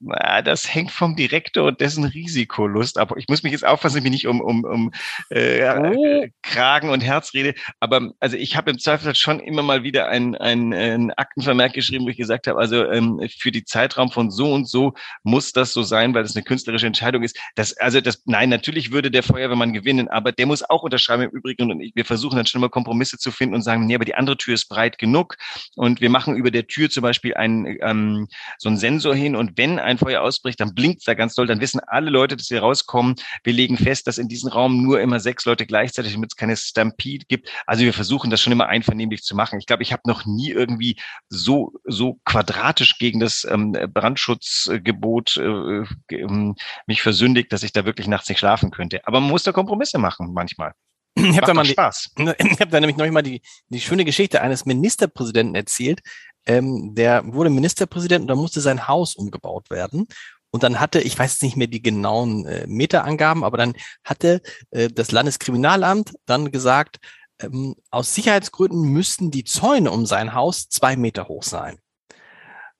na, 0.00 0.40
das 0.40 0.74
hängt 0.74 0.90
vom 0.90 1.14
Direktor 1.14 1.66
und 1.66 1.80
dessen 1.80 2.04
Risikolust 2.04 2.98
ab. 2.98 3.12
Ich 3.18 3.28
muss 3.28 3.42
mich 3.42 3.52
jetzt 3.52 3.66
aufpassen, 3.66 3.96
dass 3.96 4.04
ich 4.04 4.10
nicht 4.10 4.26
um, 4.26 4.40
um, 4.40 4.64
um 4.64 4.92
äh, 5.28 5.68
oh. 5.78 6.26
Kragen 6.42 6.88
und 6.88 7.02
Herz 7.02 7.34
rede. 7.34 7.54
Aber 7.80 8.10
also 8.18 8.38
ich 8.38 8.56
habe 8.56 8.70
im 8.70 8.78
Zweifel 8.78 9.14
schon 9.14 9.40
immer 9.40 9.62
mal 9.62 9.82
wieder 9.82 10.08
ein, 10.08 10.34
ein, 10.36 10.72
ein 10.72 11.12
Aktenvermerk 11.12 11.74
geschrieben, 11.74 12.06
wo 12.06 12.08
ich 12.08 12.16
gesagt 12.16 12.46
habe, 12.46 12.58
also 12.58 12.90
ähm, 12.90 13.20
für 13.38 13.50
die 13.50 13.64
Zeitraum 13.64 14.10
von 14.10 14.30
so 14.30 14.52
und 14.52 14.66
so 14.66 14.94
muss 15.22 15.52
das 15.52 15.74
so 15.74 15.82
sein, 15.82 16.14
weil 16.14 16.22
das 16.22 16.34
eine 16.34 16.44
künstlerische 16.44 16.86
Entscheidung 16.86 17.22
ist. 17.22 17.38
Das, 17.54 17.76
also 17.76 18.00
das, 18.00 18.22
nein, 18.24 18.48
natürlich 18.48 18.92
würde 18.92 19.10
der 19.10 19.22
Feuerwehrmann 19.22 19.74
gewinnen, 19.74 20.08
aber 20.08 20.32
der 20.32 20.46
muss 20.46 20.62
auch 20.62 20.82
unterschreiben 20.82 21.24
im 21.24 21.30
Übrigen. 21.30 21.70
Und 21.70 21.82
wir 21.94 22.04
versuchen 22.06 22.36
dann 22.36 22.46
schon 22.46 22.62
mal 22.62 22.70
Kompromisse 22.70 23.18
zu 23.18 23.30
finden 23.30 23.54
und 23.54 23.62
sagen, 23.62 23.86
nee, 23.86 23.94
aber 23.94 24.06
die 24.06 24.14
andere 24.14 24.38
Tür 24.38 24.54
ist 24.54 24.70
breit 24.70 24.96
genug. 24.96 25.36
Und 25.76 26.00
wir 26.00 26.08
machen 26.08 26.36
über 26.36 26.50
der 26.50 26.66
Tür 26.66 26.88
zum 26.88 27.02
Beispiel 27.02 27.34
einen, 27.34 27.76
ähm, 27.82 28.28
so 28.56 28.70
einen 28.70 28.78
Sensor 28.78 29.14
hin. 29.14 29.36
Und 29.36 29.58
wenn 29.58 29.78
ein 29.78 29.89
Feuer 29.98 30.22
ausbricht, 30.22 30.60
dann 30.60 30.74
blinkt 30.74 31.06
da 31.06 31.14
ganz 31.14 31.34
doll, 31.34 31.46
dann 31.46 31.60
wissen 31.60 31.80
alle 31.86 32.10
Leute, 32.10 32.36
dass 32.36 32.50
wir 32.50 32.60
rauskommen. 32.60 33.16
Wir 33.44 33.52
legen 33.52 33.76
fest, 33.76 34.06
dass 34.06 34.18
in 34.18 34.28
diesem 34.28 34.50
Raum 34.50 34.82
nur 34.82 35.00
immer 35.00 35.20
sechs 35.20 35.44
Leute 35.44 35.66
gleichzeitig, 35.66 36.12
damit 36.12 36.32
es 36.32 36.36
keine 36.36 36.56
Stampede 36.56 37.24
gibt. 37.26 37.50
Also 37.66 37.84
wir 37.84 37.92
versuchen 37.92 38.30
das 38.30 38.40
schon 38.40 38.52
immer 38.52 38.66
einvernehmlich 38.66 39.22
zu 39.22 39.34
machen. 39.34 39.58
Ich 39.58 39.66
glaube, 39.66 39.82
ich 39.82 39.92
habe 39.92 40.02
noch 40.06 40.26
nie 40.26 40.50
irgendwie 40.50 40.96
so, 41.28 41.72
so 41.84 42.18
quadratisch 42.24 42.98
gegen 42.98 43.20
das 43.20 43.46
ähm, 43.48 43.72
Brandschutzgebot 43.72 45.36
äh, 45.36 45.84
äh, 46.14 46.54
mich 46.86 47.02
versündigt, 47.02 47.52
dass 47.52 47.62
ich 47.62 47.72
da 47.72 47.84
wirklich 47.84 48.06
nachts 48.06 48.28
nicht 48.28 48.38
schlafen 48.38 48.70
könnte. 48.70 49.06
Aber 49.06 49.20
man 49.20 49.30
muss 49.30 49.42
da 49.42 49.52
Kompromisse 49.52 49.98
machen 49.98 50.32
manchmal. 50.32 50.72
Ich 51.16 51.36
habe 51.36 51.46
da, 51.46 51.54
mal 51.54 51.64
Spaß. 51.64 52.14
ich 52.38 52.60
hab 52.60 52.70
da 52.70 52.80
nämlich 52.80 52.96
noch 52.96 53.10
mal 53.10 53.22
die, 53.22 53.42
die 53.68 53.80
schöne 53.80 54.04
Geschichte 54.04 54.40
eines 54.40 54.64
Ministerpräsidenten 54.64 55.54
erzählt, 55.54 56.00
ähm, 56.46 56.94
der 56.94 57.22
wurde 57.32 57.50
Ministerpräsident 57.50 58.22
und 58.22 58.28
da 58.28 58.34
musste 58.34 58.60
sein 58.60 58.88
Haus 58.88 59.14
umgebaut 59.14 59.70
werden. 59.70 60.06
Und 60.50 60.64
dann 60.64 60.80
hatte, 60.80 61.00
ich 61.00 61.18
weiß 61.18 61.32
jetzt 61.32 61.42
nicht 61.42 61.56
mehr 61.56 61.68
die 61.68 61.82
genauen 61.82 62.44
äh, 62.46 62.66
Meterangaben, 62.66 63.44
aber 63.44 63.56
dann 63.56 63.74
hatte 64.04 64.42
äh, 64.70 64.88
das 64.88 65.12
Landeskriminalamt 65.12 66.12
dann 66.26 66.50
gesagt, 66.50 66.98
ähm, 67.40 67.76
aus 67.90 68.14
Sicherheitsgründen 68.14 68.82
müssten 68.82 69.30
die 69.30 69.44
Zäune 69.44 69.90
um 69.90 70.06
sein 70.06 70.34
Haus 70.34 70.68
zwei 70.68 70.96
Meter 70.96 71.28
hoch 71.28 71.44
sein. 71.44 71.78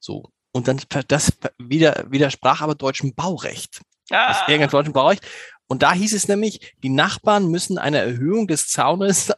So. 0.00 0.30
Und 0.52 0.66
dann 0.66 0.80
das 1.06 1.32
wieder, 1.58 2.06
widersprach 2.08 2.60
aber 2.60 2.74
deutschem 2.74 3.14
Baurecht. 3.14 3.82
Ah. 4.10 4.28
Das 4.28 4.40
irgendein 4.48 4.70
deutschen 4.70 4.92
Baurecht. 4.92 5.24
Und 5.68 5.82
da 5.84 5.92
hieß 5.92 6.12
es 6.12 6.26
nämlich, 6.26 6.74
die 6.82 6.88
Nachbarn 6.88 7.48
müssen 7.48 7.78
eine 7.78 7.98
Erhöhung 7.98 8.48
des 8.48 8.66
Zaunes 8.66 9.32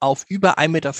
auf 0.00 0.24
über 0.28 0.58
1,50 0.58 0.68
Meter, 0.68 0.90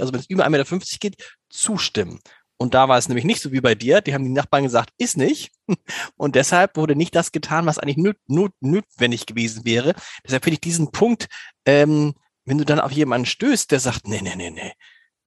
also 0.00 0.12
wenn 0.12 0.20
es 0.20 0.30
über 0.30 0.46
1,50 0.46 0.50
Meter 0.50 0.98
geht, 1.00 1.38
zustimmen. 1.50 2.20
Und 2.56 2.74
da 2.74 2.88
war 2.88 2.98
es 2.98 3.08
nämlich 3.08 3.24
nicht 3.24 3.40
so 3.40 3.52
wie 3.52 3.62
bei 3.62 3.74
dir. 3.74 4.02
Die 4.02 4.12
haben 4.12 4.24
die 4.24 4.30
Nachbarn 4.30 4.64
gesagt, 4.64 4.92
ist 4.98 5.16
nicht. 5.16 5.50
Und 6.16 6.34
deshalb 6.36 6.76
wurde 6.76 6.94
nicht 6.94 7.14
das 7.14 7.32
getan, 7.32 7.64
was 7.64 7.78
eigentlich 7.78 7.96
nöt 7.96 8.18
notwendig 8.28 9.24
gewesen 9.24 9.64
wäre. 9.64 9.94
Deshalb 10.24 10.44
finde 10.44 10.54
ich 10.54 10.60
diesen 10.60 10.92
Punkt, 10.92 11.28
ähm, 11.64 12.14
wenn 12.44 12.58
du 12.58 12.64
dann 12.64 12.80
auf 12.80 12.92
jemanden 12.92 13.24
stößt, 13.24 13.70
der 13.70 13.80
sagt, 13.80 14.06
nee, 14.06 14.20
nee, 14.20 14.36
nee, 14.36 14.50
nee. 14.50 14.72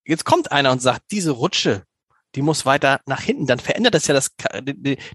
Jetzt 0.06 0.26
kommt 0.26 0.52
einer 0.52 0.72
und 0.72 0.82
sagt, 0.82 1.06
diese 1.10 1.32
Rutsche, 1.32 1.86
die 2.36 2.42
muss 2.42 2.66
weiter 2.66 3.02
nach 3.08 3.22
hinten, 3.22 3.48
dann 3.48 3.60
verändert 3.60 3.96
das 3.96 4.08
ja 4.08 4.14
das, 4.14 4.32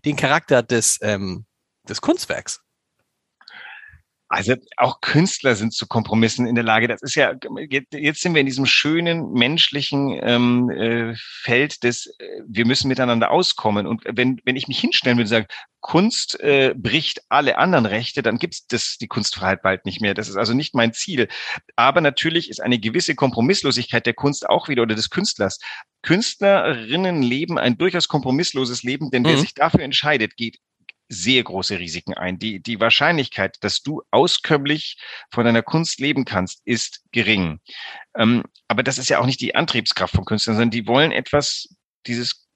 den 0.04 0.16
Charakter 0.16 0.62
des, 0.62 0.98
ähm, 1.02 1.46
des 1.88 2.00
Kunstwerks. 2.00 2.62
Also 4.30 4.56
auch 4.76 5.00
Künstler 5.00 5.56
sind 5.56 5.72
zu 5.72 5.86
Kompromissen 5.86 6.46
in 6.46 6.54
der 6.54 6.64
Lage. 6.64 6.86
Das 6.86 7.00
ist 7.00 7.14
ja, 7.14 7.32
jetzt 7.92 8.20
sind 8.20 8.34
wir 8.34 8.40
in 8.40 8.46
diesem 8.46 8.66
schönen 8.66 9.32
menschlichen 9.32 10.20
ähm, 10.22 10.68
äh, 10.70 11.14
Feld 11.16 11.82
des, 11.82 12.06
äh, 12.18 12.42
wir 12.46 12.66
müssen 12.66 12.88
miteinander 12.88 13.30
auskommen. 13.30 13.86
Und 13.86 14.02
wenn, 14.04 14.38
wenn 14.44 14.56
ich 14.56 14.68
mich 14.68 14.78
hinstellen 14.78 15.16
würde 15.16 15.24
und 15.24 15.28
sagen, 15.28 15.46
Kunst 15.80 16.38
äh, 16.40 16.74
bricht 16.76 17.22
alle 17.30 17.56
anderen 17.56 17.86
Rechte, 17.86 18.20
dann 18.20 18.36
gibt 18.36 18.70
es 18.70 18.98
die 18.98 19.06
Kunstfreiheit 19.06 19.62
bald 19.62 19.86
nicht 19.86 20.02
mehr. 20.02 20.12
Das 20.12 20.28
ist 20.28 20.36
also 20.36 20.52
nicht 20.52 20.74
mein 20.74 20.92
Ziel. 20.92 21.28
Aber 21.76 22.02
natürlich 22.02 22.50
ist 22.50 22.60
eine 22.60 22.78
gewisse 22.78 23.14
Kompromisslosigkeit 23.14 24.04
der 24.04 24.14
Kunst 24.14 24.46
auch 24.46 24.68
wieder 24.68 24.82
oder 24.82 24.94
des 24.94 25.08
Künstlers. 25.08 25.58
Künstlerinnen 26.02 27.22
leben 27.22 27.58
ein 27.58 27.78
durchaus 27.78 28.08
kompromissloses 28.08 28.82
Leben, 28.82 29.10
denn 29.10 29.24
wer 29.24 29.36
mhm. 29.36 29.40
sich 29.40 29.54
dafür 29.54 29.80
entscheidet, 29.80 30.36
geht 30.36 30.58
sehr 31.08 31.42
große 31.42 31.78
Risiken 31.78 32.14
ein. 32.14 32.38
Die, 32.38 32.60
die 32.60 32.80
Wahrscheinlichkeit, 32.80 33.56
dass 33.60 33.82
du 33.82 34.02
auskömmlich 34.10 34.98
von 35.32 35.44
deiner 35.44 35.62
Kunst 35.62 36.00
leben 36.00 36.24
kannst, 36.24 36.60
ist 36.64 37.02
gering. 37.12 37.60
Ähm, 38.16 38.44
aber 38.68 38.82
das 38.82 38.98
ist 38.98 39.08
ja 39.08 39.18
auch 39.18 39.26
nicht 39.26 39.40
die 39.40 39.54
Antriebskraft 39.54 40.14
von 40.14 40.24
Künstlern, 40.24 40.56
sondern 40.56 40.70
die 40.70 40.86
wollen 40.86 41.12
etwas, 41.12 41.74
dieses 42.06 42.48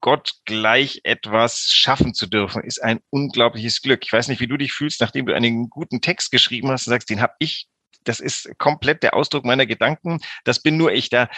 Gott 0.00 0.36
gleich 0.46 1.00
etwas 1.04 1.66
schaffen 1.68 2.14
zu 2.14 2.26
dürfen, 2.26 2.64
ist 2.64 2.82
ein 2.82 3.00
unglaubliches 3.10 3.82
Glück. 3.82 4.00
Ich 4.04 4.12
weiß 4.12 4.28
nicht, 4.28 4.40
wie 4.40 4.46
du 4.46 4.56
dich 4.56 4.72
fühlst, 4.72 5.00
nachdem 5.00 5.26
du 5.26 5.34
einen 5.34 5.68
guten 5.68 6.00
Text 6.00 6.30
geschrieben 6.30 6.70
hast 6.70 6.86
und 6.86 6.92
sagst, 6.92 7.10
den 7.10 7.20
habe 7.20 7.34
ich 7.38 7.68
das 8.04 8.20
ist 8.20 8.50
komplett 8.58 9.02
der 9.02 9.14
Ausdruck 9.14 9.44
meiner 9.44 9.66
Gedanken. 9.66 10.20
Das 10.44 10.60
bin 10.60 10.76
nur 10.76 10.92
ich 10.92 11.10
da. 11.10 11.28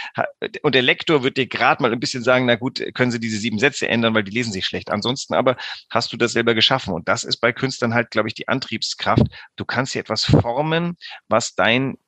Und 0.62 0.74
der 0.74 0.82
Lektor 0.82 1.22
wird 1.22 1.36
dir 1.36 1.46
gerade 1.46 1.82
mal 1.82 1.92
ein 1.92 2.00
bisschen 2.00 2.22
sagen, 2.22 2.46
na 2.46 2.56
gut, 2.56 2.82
können 2.94 3.10
Sie 3.10 3.20
diese 3.20 3.38
sieben 3.38 3.58
Sätze 3.58 3.88
ändern, 3.88 4.14
weil 4.14 4.24
die 4.24 4.30
lesen 4.30 4.52
sich 4.52 4.66
schlecht. 4.66 4.90
Ansonsten 4.90 5.34
aber 5.34 5.56
hast 5.90 6.12
du 6.12 6.16
das 6.16 6.32
selber 6.32 6.54
geschaffen. 6.54 6.94
Und 6.94 7.08
das 7.08 7.24
ist 7.24 7.38
bei 7.38 7.52
Künstlern 7.52 7.94
halt, 7.94 8.10
glaube 8.10 8.28
ich, 8.28 8.34
die 8.34 8.48
Antriebskraft. 8.48 9.26
Du 9.56 9.64
kannst 9.64 9.92
hier 9.92 10.00
etwas 10.00 10.24
formen, 10.24 10.96
was 11.28 11.54
dein, 11.54 11.98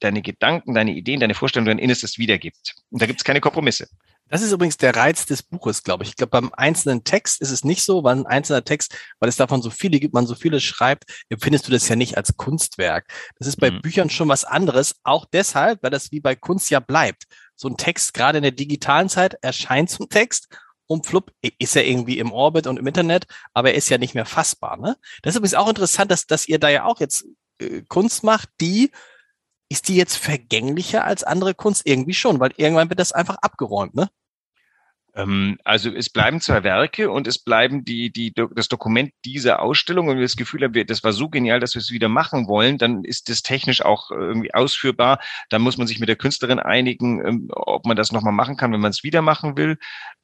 deine 0.00 0.22
Gedanken, 0.22 0.74
deine 0.74 0.92
Ideen, 0.92 1.20
deine 1.20 1.34
Vorstellungen, 1.34 1.76
dein 1.76 1.78
Innerstes 1.78 2.18
wiedergibt. 2.18 2.74
Und 2.90 3.02
da 3.02 3.06
gibt 3.06 3.20
es 3.20 3.24
keine 3.24 3.40
Kompromisse 3.40 3.88
Das 4.30 4.42
ist 4.42 4.52
übrigens 4.52 4.76
der 4.76 4.94
Reiz 4.94 5.26
des 5.26 5.42
Buches, 5.42 5.82
glaube 5.82 6.04
ich. 6.04 6.10
Ich 6.10 6.16
glaube, 6.16 6.30
beim 6.30 6.52
einzelnen 6.54 7.02
Text 7.02 7.40
ist 7.40 7.50
es 7.50 7.64
nicht 7.64 7.82
so, 7.82 8.04
weil 8.04 8.16
ein 8.16 8.26
einzelner 8.26 8.64
Text, 8.64 8.96
weil 9.18 9.28
es 9.28 9.36
davon 9.36 9.60
so 9.60 9.70
viele 9.70 9.98
gibt, 9.98 10.14
man 10.14 10.26
so 10.26 10.36
viele 10.36 10.60
schreibt, 10.60 11.04
empfindest 11.28 11.66
du 11.66 11.72
das 11.72 11.88
ja 11.88 11.96
nicht 11.96 12.16
als 12.16 12.36
Kunstwerk. 12.36 13.12
Das 13.38 13.48
ist 13.48 13.56
bei 13.56 13.72
mhm. 13.72 13.82
Büchern 13.82 14.08
schon 14.08 14.28
was 14.28 14.44
anderes, 14.44 14.94
auch 15.02 15.26
deshalb, 15.32 15.82
weil 15.82 15.90
das 15.90 16.12
wie 16.12 16.20
bei 16.20 16.36
Kunst 16.36 16.70
ja 16.70 16.78
bleibt. 16.78 17.24
So 17.56 17.68
ein 17.68 17.76
Text, 17.76 18.14
gerade 18.14 18.38
in 18.38 18.42
der 18.42 18.52
digitalen 18.52 19.08
Zeit, 19.08 19.36
erscheint 19.42 19.98
ein 19.98 20.08
Text 20.08 20.48
und 20.86 21.06
flupp, 21.06 21.32
ist 21.58 21.74
er 21.74 21.84
irgendwie 21.84 22.18
im 22.18 22.32
Orbit 22.32 22.68
und 22.68 22.78
im 22.78 22.86
Internet, 22.86 23.26
aber 23.52 23.70
er 23.70 23.76
ist 23.76 23.88
ja 23.88 23.98
nicht 23.98 24.14
mehr 24.14 24.26
fassbar. 24.26 24.76
Ne? 24.76 24.96
Das 25.22 25.34
ist 25.34 25.38
übrigens 25.38 25.54
auch 25.54 25.68
interessant, 25.68 26.10
dass, 26.10 26.26
dass 26.26 26.46
ihr 26.46 26.60
da 26.60 26.68
ja 26.68 26.84
auch 26.84 27.00
jetzt 27.00 27.26
äh, 27.60 27.82
Kunst 27.88 28.22
macht, 28.22 28.48
die 28.60 28.90
ist 29.72 29.88
die 29.88 29.96
jetzt 29.96 30.16
vergänglicher 30.16 31.04
als 31.04 31.22
andere 31.22 31.54
Kunst? 31.54 31.82
Irgendwie 31.84 32.12
schon, 32.12 32.40
weil 32.40 32.52
irgendwann 32.56 32.88
wird 32.88 32.98
das 32.98 33.12
einfach 33.12 33.36
abgeräumt, 33.36 33.94
ne? 33.94 34.08
Ähm, 35.14 35.58
also 35.64 35.90
es 35.90 36.10
bleiben 36.10 36.40
zwei 36.40 36.62
Werke 36.62 37.10
und 37.10 37.26
es 37.26 37.38
bleiben 37.38 37.84
die, 37.84 38.12
die, 38.12 38.32
das 38.54 38.68
Dokument 38.68 39.12
dieser 39.24 39.60
Ausstellung 39.60 40.08
und 40.08 40.16
wir 40.16 40.24
das 40.24 40.36
Gefühl 40.36 40.62
haben, 40.62 40.86
das 40.86 41.02
war 41.02 41.12
so 41.12 41.28
genial, 41.28 41.60
dass 41.60 41.74
wir 41.74 41.80
es 41.80 41.90
wieder 41.90 42.08
machen 42.08 42.46
wollen, 42.46 42.78
dann 42.78 43.04
ist 43.04 43.28
das 43.28 43.42
technisch 43.42 43.82
auch 43.82 44.10
irgendwie 44.10 44.54
ausführbar. 44.54 45.20
Dann 45.48 45.62
muss 45.62 45.78
man 45.78 45.86
sich 45.86 45.98
mit 45.98 46.08
der 46.08 46.16
Künstlerin 46.16 46.58
einigen, 46.58 47.24
ähm, 47.26 47.48
ob 47.50 47.86
man 47.86 47.96
das 47.96 48.12
nochmal 48.12 48.32
machen 48.32 48.56
kann, 48.56 48.72
wenn 48.72 48.80
man 48.80 48.90
es 48.90 49.02
wieder 49.02 49.22
machen 49.22 49.56
will. 49.56 49.78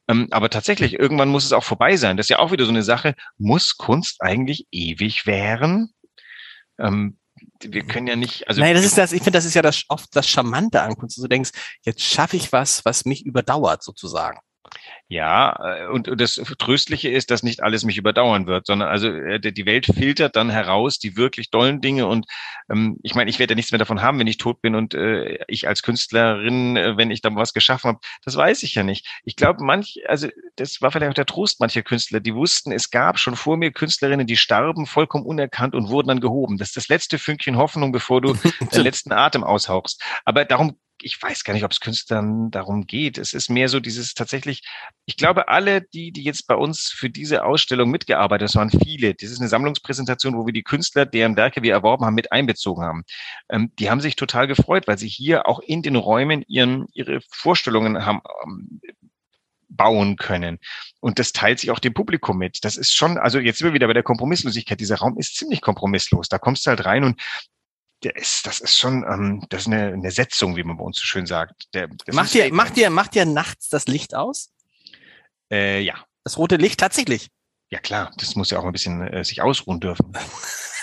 Ähm, 0.09 0.29
aber 0.31 0.51
tatsächlich, 0.51 0.95
irgendwann 0.95 1.29
muss 1.29 1.45
es 1.45 1.53
auch 1.53 1.65
vorbei 1.65 1.97
sein. 1.97 2.17
Das 2.17 2.27
ist 2.27 2.31
ja 2.31 2.39
auch 2.39 2.53
wieder 2.53 2.65
so 2.65 2.71
eine 2.71 2.85
Sache. 2.85 3.15
Muss 3.39 3.77
Kunst 3.77 4.23
eigentlich 4.23 4.67
ewig 4.71 5.27
währen? 5.27 5.91
wir 6.79 7.87
können 7.87 8.07
ja 8.07 8.17
nicht, 8.17 8.49
also. 8.49 8.61
Nein, 8.61 8.75
das 8.75 8.85
ist 8.85 8.99
das, 8.99 9.13
ich 9.13 9.23
finde, 9.23 9.39
das 9.39 9.47
ist 9.47 9.55
ja 9.55 9.63
das, 9.63 9.85
oft 9.89 10.15
das 10.15 10.29
Charmante 10.29 10.83
an 10.83 10.97
Kunst. 10.97 11.17
Du 11.19 11.27
denkst, 11.27 11.51
jetzt 11.83 12.03
schaffe 12.03 12.37
ich 12.37 12.53
was, 12.53 12.85
was 12.85 13.05
mich 13.05 13.25
überdauert, 13.25 13.83
sozusagen. 13.83 14.39
Ja, 15.09 15.57
äh, 15.63 15.87
und 15.87 16.11
das 16.21 16.35
Tröstliche 16.59 17.09
ist, 17.09 17.31
dass 17.31 17.43
nicht 17.43 17.63
alles 17.63 17.85
mich 17.85 17.97
überdauern 17.97 18.47
wird, 18.47 18.67
sondern 18.67 18.89
also 18.89 19.09
äh, 19.09 19.41
die 19.41 19.67
Welt 19.67 19.87
filtert 19.87 20.37
dann 20.37 20.51
heraus 20.51 20.99
die 20.99 21.17
wirklich 21.17 21.51
dollen 21.51 21.81
Dinge 21.81 22.07
und 22.07 22.27
ähm, 22.71 22.99
ich 23.03 23.15
meine, 23.15 23.31
ich 23.31 23.39
werde 23.39 23.53
ja 23.53 23.57
nichts 23.57 23.71
mehr 23.71 23.79
davon 23.79 24.03
haben, 24.03 24.19
wenn 24.19 24.27
ich 24.27 24.39
tot 24.39 24.61
bin 24.61 24.75
und 24.75 24.95
äh, 24.95 25.39
ich 25.49 25.69
als 25.69 25.83
Künstlerin, 25.83 26.77
äh, 26.77 26.97
wenn 26.97 27.11
ich 27.11 27.21
da 27.21 27.35
was 27.35 27.53
geschaffen 27.53 27.89
habe, 27.89 28.01
das 28.25 28.37
weiß 28.37 28.63
ich 28.65 28.75
ja 28.75 28.83
nicht. 28.83 29.07
Ich 29.25 29.37
glaube, 29.37 29.63
manch, 29.65 29.99
also 30.09 30.29
das 30.57 30.83
war 30.83 30.91
vielleicht 30.91 31.11
auch 31.11 31.15
der 31.15 31.27
Trost 31.27 31.61
mancher 31.61 31.83
Künstler, 31.83 32.21
die 32.21 32.35
wussten, 32.35 32.73
es 32.73 32.91
gab 32.91 33.19
schon 33.19 33.37
vor 33.37 33.57
mir 33.57 33.73
Künstlerinnen, 33.73 34.27
die 34.27 34.37
starben 34.37 34.87
vollkommen 34.87 35.25
unerkannt 35.25 35.75
und 35.75 35.89
wurden 35.89 36.09
dann 36.09 36.21
gehoben. 36.21 36.59
Das 36.59 36.69
ist 36.69 36.77
das 36.77 36.89
letzte 36.89 37.19
Fünkchen 37.19 37.57
Hoffnung, 37.57 37.93
bevor 37.93 38.21
du 38.21 38.35
den 38.75 38.83
letzten 38.83 39.13
Atem 39.13 39.45
aushauchst. 39.45 40.03
Aber 40.25 40.45
darum 40.45 40.79
ich 41.03 41.21
weiß 41.21 41.45
gar 41.45 41.55
nicht, 41.55 41.65
ob 41.65 41.73
es 41.73 41.81
Künstlern 41.81 42.51
darum 42.51 42.87
geht. 42.87 43.19
Es 43.19 43.33
ist 43.33 43.51
mehr 43.51 43.69
so 43.69 43.81
dieses 43.81 44.15
tatsächlich, 44.15 44.63
ich 45.05 45.17
glaube, 45.17 45.49
alle, 45.49 45.83
die, 45.83 46.13
die 46.13 46.23
jetzt 46.23 46.47
bei 46.47 46.55
uns 46.55 46.89
für 46.89 47.11
diese 47.11 47.45
Ausstellung 47.45 47.91
mitgearbeitet 47.91 48.55
haben, 48.55 48.69
das 48.69 48.75
waren 48.75 48.83
viele. 48.85 49.15
Das 49.15 49.31
ist 49.31 49.41
eine 49.41 49.49
Sammlungspräsentation, 49.49 50.37
wo 50.37 50.47
wir 50.47 50.53
die 50.53 50.63
Künstler, 50.63 51.07
deren 51.07 51.37
Werke 51.37 51.63
wir 51.63 51.73
erworben 51.73 52.05
haben, 52.05 52.15
mit 52.15 52.33
einbezogen 52.33 52.85
haben. 52.85 53.05
Ähm, 53.49 53.73
die 53.79 53.91
haben 53.91 54.01
sich 54.01 54.17
total 54.17 54.47
gefreut, 54.47 54.87
weil 54.87 54.99
sie 54.99 55.09
hier 55.09 55.47
auch 55.47 55.61
in 55.61 55.83
den 55.83 55.97
Räumen 55.97 56.43
ihren, 56.49 56.87
ihre 56.93 57.21
Vorstellungen 57.31 58.05
haben, 58.05 58.21
ähm, 58.45 58.81
bauen 59.69 60.17
können. 60.17 60.59
Und 61.01 61.19
das 61.19 61.33
teilt 61.33 61.61
sich 61.61 61.71
auch 61.71 61.79
dem 61.79 61.95
Publikum 61.95 62.39
mit. 62.39 62.65
Das 62.65 62.77
ist 62.77 62.95
schon, 62.95 63.19
also 63.19 63.39
jetzt 63.39 63.59
sind 63.59 63.69
wir 63.69 63.75
wieder 63.75 63.87
bei 63.87 63.93
der 63.93 64.03
Kompromisslosigkeit. 64.03 64.81
Dieser 64.81 64.97
Raum 64.97 65.19
ist 65.19 65.37
ziemlich 65.37 65.61
kompromisslos. 65.61 66.29
Da 66.29 66.39
kommst 66.39 66.67
du 66.67 66.71
halt 66.71 66.85
rein 66.85 67.05
und 67.05 67.21
der 68.03 68.17
ist, 68.17 68.47
das 68.47 68.61
ist 68.61 68.79
schon, 68.79 69.05
ähm, 69.05 69.47
das 69.49 69.63
ist 69.63 69.67
eine, 69.69 69.93
eine 69.93 70.11
Setzung, 70.11 70.57
wie 70.57 70.63
man 70.63 70.77
bei 70.77 70.85
uns 70.85 70.99
so 70.99 71.07
schön 71.07 71.27
sagt. 71.27 71.73
Der, 71.75 71.89
macht 72.13 72.35
ihr, 72.35 72.53
macht 72.53 72.77
ihr, 72.77 72.91
macht 72.91 73.17
ihr 73.17 73.25
nachts 73.25 73.69
das 73.69 73.87
Licht 73.87 74.15
aus? 74.15 74.51
Äh, 75.51 75.81
ja. 75.81 75.95
Das 76.25 76.39
rote 76.39 76.57
Licht 76.57 76.81
tatsächlich? 76.81 77.31
Ja 77.71 77.79
klar, 77.79 78.13
das 78.19 78.37
muss 78.37 78.51
ja 78.51 78.59
auch 78.59 78.65
ein 78.65 78.73
bisschen 78.73 79.01
äh, 79.01 79.25
sich 79.25 79.43
ausruhen 79.43 79.81
dürfen. 79.81 80.13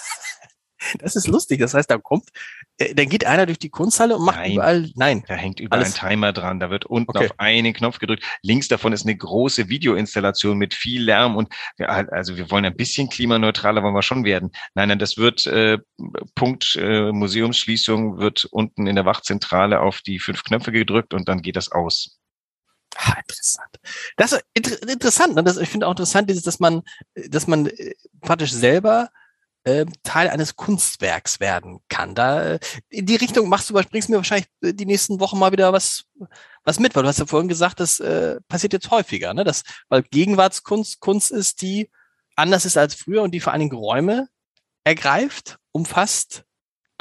Das 0.99 1.15
ist 1.15 1.27
lustig. 1.27 1.59
Das 1.59 1.73
heißt, 1.73 1.89
da 1.89 1.97
kommt, 1.97 2.29
äh, 2.77 2.93
dann 2.93 3.09
geht 3.09 3.25
einer 3.25 3.45
durch 3.45 3.59
die 3.59 3.69
Kunsthalle 3.69 4.15
und 4.15 4.25
macht 4.25 4.37
nein, 4.37 4.53
überall, 4.53 4.89
nein. 4.95 5.23
Da 5.27 5.35
hängt 5.35 5.59
überall 5.59 5.83
alles. 5.83 6.01
ein 6.01 6.09
Timer 6.09 6.33
dran. 6.33 6.59
Da 6.59 6.69
wird 6.69 6.85
unten 6.85 7.11
okay. 7.11 7.25
auf 7.25 7.39
einen 7.39 7.73
Knopf 7.73 7.99
gedrückt. 7.99 8.23
Links 8.41 8.67
davon 8.67 8.93
ist 8.93 9.05
eine 9.05 9.15
große 9.15 9.69
Videoinstallation 9.69 10.57
mit 10.57 10.73
viel 10.73 11.03
Lärm 11.03 11.35
und 11.35 11.53
wir, 11.77 11.89
also 11.89 12.37
wir 12.37 12.49
wollen 12.51 12.65
ein 12.65 12.75
bisschen 12.75 13.09
klimaneutraler 13.09 13.83
wollen 13.83 13.95
wir 13.95 14.01
schon 14.01 14.23
werden. 14.23 14.51
Nein, 14.73 14.89
nein, 14.89 14.99
das 14.99 15.17
wird 15.17 15.45
äh, 15.45 15.77
Punkt 16.35 16.75
äh, 16.79 17.11
Museumsschließung 17.11 18.17
wird 18.17 18.45
unten 18.45 18.87
in 18.87 18.95
der 18.95 19.05
Wachzentrale 19.05 19.79
auf 19.81 20.01
die 20.01 20.19
fünf 20.19 20.43
Knöpfe 20.43 20.71
gedrückt 20.71 21.13
und 21.13 21.27
dann 21.27 21.41
geht 21.41 21.55
das 21.55 21.71
aus. 21.71 22.19
Ah, 22.95 23.17
interessant. 23.17 23.79
Das 24.17 24.33
ist 24.33 24.43
inter 24.53 24.87
interessant. 24.87 25.35
Ne? 25.35 25.43
Das, 25.43 25.57
ich 25.57 25.69
finde 25.69 25.87
auch 25.87 25.91
interessant, 25.91 26.29
dieses, 26.29 26.43
dass 26.43 26.59
man, 26.59 26.83
dass 27.15 27.47
man 27.47 27.67
äh, 27.67 27.93
praktisch 28.21 28.51
selber 28.51 29.09
äh, 29.63 29.85
Teil 30.03 30.29
eines 30.29 30.55
Kunstwerks 30.55 31.39
werden 31.39 31.79
kann. 31.87 32.15
Da 32.15 32.43
äh, 32.43 32.59
in 32.89 33.05
die 33.05 33.15
Richtung 33.15 33.49
machst 33.49 33.69
du, 33.69 33.73
bringst 33.73 34.09
mir 34.09 34.17
wahrscheinlich 34.17 34.47
äh, 34.61 34.73
die 34.73 34.85
nächsten 34.85 35.19
Wochen 35.19 35.39
mal 35.39 35.51
wieder 35.51 35.73
was, 35.73 36.05
was 36.63 36.79
mit, 36.79 36.95
weil 36.95 37.03
du 37.03 37.09
hast 37.09 37.19
ja 37.19 37.25
vorhin 37.25 37.49
gesagt, 37.49 37.79
das 37.79 37.99
äh, 37.99 38.39
passiert 38.47 38.73
jetzt 38.73 38.91
häufiger, 38.91 39.33
ne? 39.33 39.43
Das, 39.43 39.63
weil 39.89 40.03
Gegenwartskunst 40.03 40.99
Kunst 40.99 41.31
ist, 41.31 41.61
die 41.61 41.89
anders 42.35 42.65
ist 42.65 42.77
als 42.77 42.95
früher 42.95 43.21
und 43.23 43.31
die 43.31 43.39
vor 43.39 43.53
allen 43.53 43.61
Dingen 43.61 43.75
Räume 43.75 44.27
ergreift, 44.83 45.57
umfasst, 45.71 46.43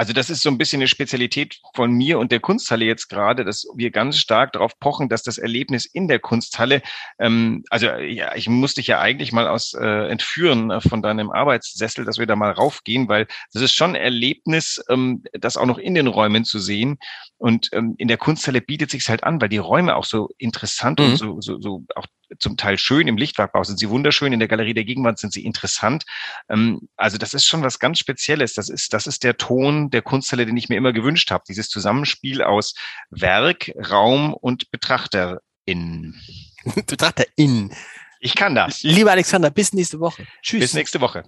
also 0.02 0.12
das 0.12 0.30
ist 0.30 0.42
so 0.42 0.50
ein 0.50 0.58
bisschen 0.58 0.80
eine 0.80 0.88
Spezialität 0.88 1.60
von 1.76 1.92
mir 1.92 2.18
und 2.18 2.32
der 2.32 2.40
Kunsthalle 2.40 2.84
jetzt 2.84 3.08
gerade, 3.08 3.44
dass 3.44 3.68
wir 3.76 3.92
ganz 3.92 4.18
stark 4.18 4.50
darauf 4.50 4.76
pochen, 4.80 5.08
dass 5.08 5.22
das 5.22 5.38
Erlebnis 5.38 5.86
in 5.86 6.08
der 6.08 6.18
Kunsthalle, 6.18 6.82
ähm, 7.20 7.62
also 7.70 7.86
ja, 7.86 8.34
ich 8.34 8.48
musste 8.48 8.80
dich 8.80 8.88
ja 8.88 8.98
eigentlich 8.98 9.30
mal 9.30 9.46
aus 9.46 9.74
äh, 9.74 10.08
entführen 10.08 10.72
äh, 10.72 10.80
von 10.80 11.02
deinem 11.02 11.30
Arbeitssessel, 11.30 12.04
dass 12.04 12.18
wir 12.18 12.26
da 12.26 12.34
mal 12.34 12.50
raufgehen, 12.50 13.08
weil 13.08 13.28
das 13.52 13.62
ist 13.62 13.74
schon 13.74 13.90
ein 13.90 14.02
Erlebnis, 14.02 14.82
ähm, 14.88 15.22
das 15.34 15.56
auch 15.56 15.66
noch 15.66 15.78
in 15.78 15.94
den 15.94 16.08
Räumen 16.08 16.44
zu 16.44 16.58
sehen. 16.58 16.98
Und 17.38 17.68
ähm, 17.72 17.94
in 17.96 18.08
der 18.08 18.18
Kunsthalle 18.18 18.60
bietet 18.60 18.90
sich 18.90 19.08
halt 19.08 19.22
an, 19.22 19.40
weil 19.40 19.50
die 19.50 19.58
Räume 19.58 19.94
auch 19.94 20.04
so 20.04 20.30
interessant 20.36 20.98
mhm. 20.98 21.04
und 21.04 21.16
so, 21.16 21.40
so, 21.40 21.60
so 21.60 21.84
auch 21.94 22.06
zum 22.38 22.56
Teil 22.56 22.78
schön. 22.78 23.08
Im 23.08 23.16
Lichtwerkbau 23.16 23.64
sind 23.64 23.78
sie 23.78 23.88
wunderschön, 23.88 24.32
in 24.32 24.38
der 24.38 24.48
Galerie 24.48 24.74
der 24.74 24.84
Gegenwart 24.84 25.18
sind 25.18 25.32
sie 25.32 25.44
interessant. 25.44 26.04
Ähm, 26.48 26.88
also 26.96 27.18
das 27.18 27.34
ist 27.34 27.46
schon 27.46 27.62
was 27.62 27.78
ganz 27.78 27.98
Spezielles. 27.98 28.54
Das 28.54 28.68
ist, 28.68 28.92
das 28.92 29.06
ist 29.06 29.24
der 29.24 29.36
Ton 29.36 29.90
der 29.90 30.02
Kunsthalle, 30.02 30.46
den 30.46 30.56
ich 30.56 30.68
mir 30.68 30.76
immer 30.76 30.92
gewünscht 30.92 31.30
habe. 31.30 31.44
Dieses 31.48 31.68
Zusammenspiel 31.68 32.42
aus 32.42 32.74
Werk, 33.10 33.72
Raum 33.90 34.34
und 34.34 34.70
BetrachterInnen. 34.70 36.20
BetrachterInnen. 36.86 37.74
Ich 38.20 38.36
kann 38.36 38.54
das. 38.54 38.82
Lieber 38.84 39.10
Alexander, 39.10 39.50
bis 39.50 39.72
nächste 39.72 39.98
Woche. 39.98 40.26
Tschüss. 40.42 40.60
Bis 40.60 40.74
nächste 40.74 41.00
Woche. 41.00 41.24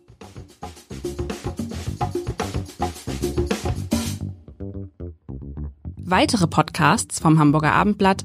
Weitere 6.06 6.46
Podcasts 6.46 7.18
vom 7.18 7.38
Hamburger 7.38 7.72
Abendblatt 7.72 8.24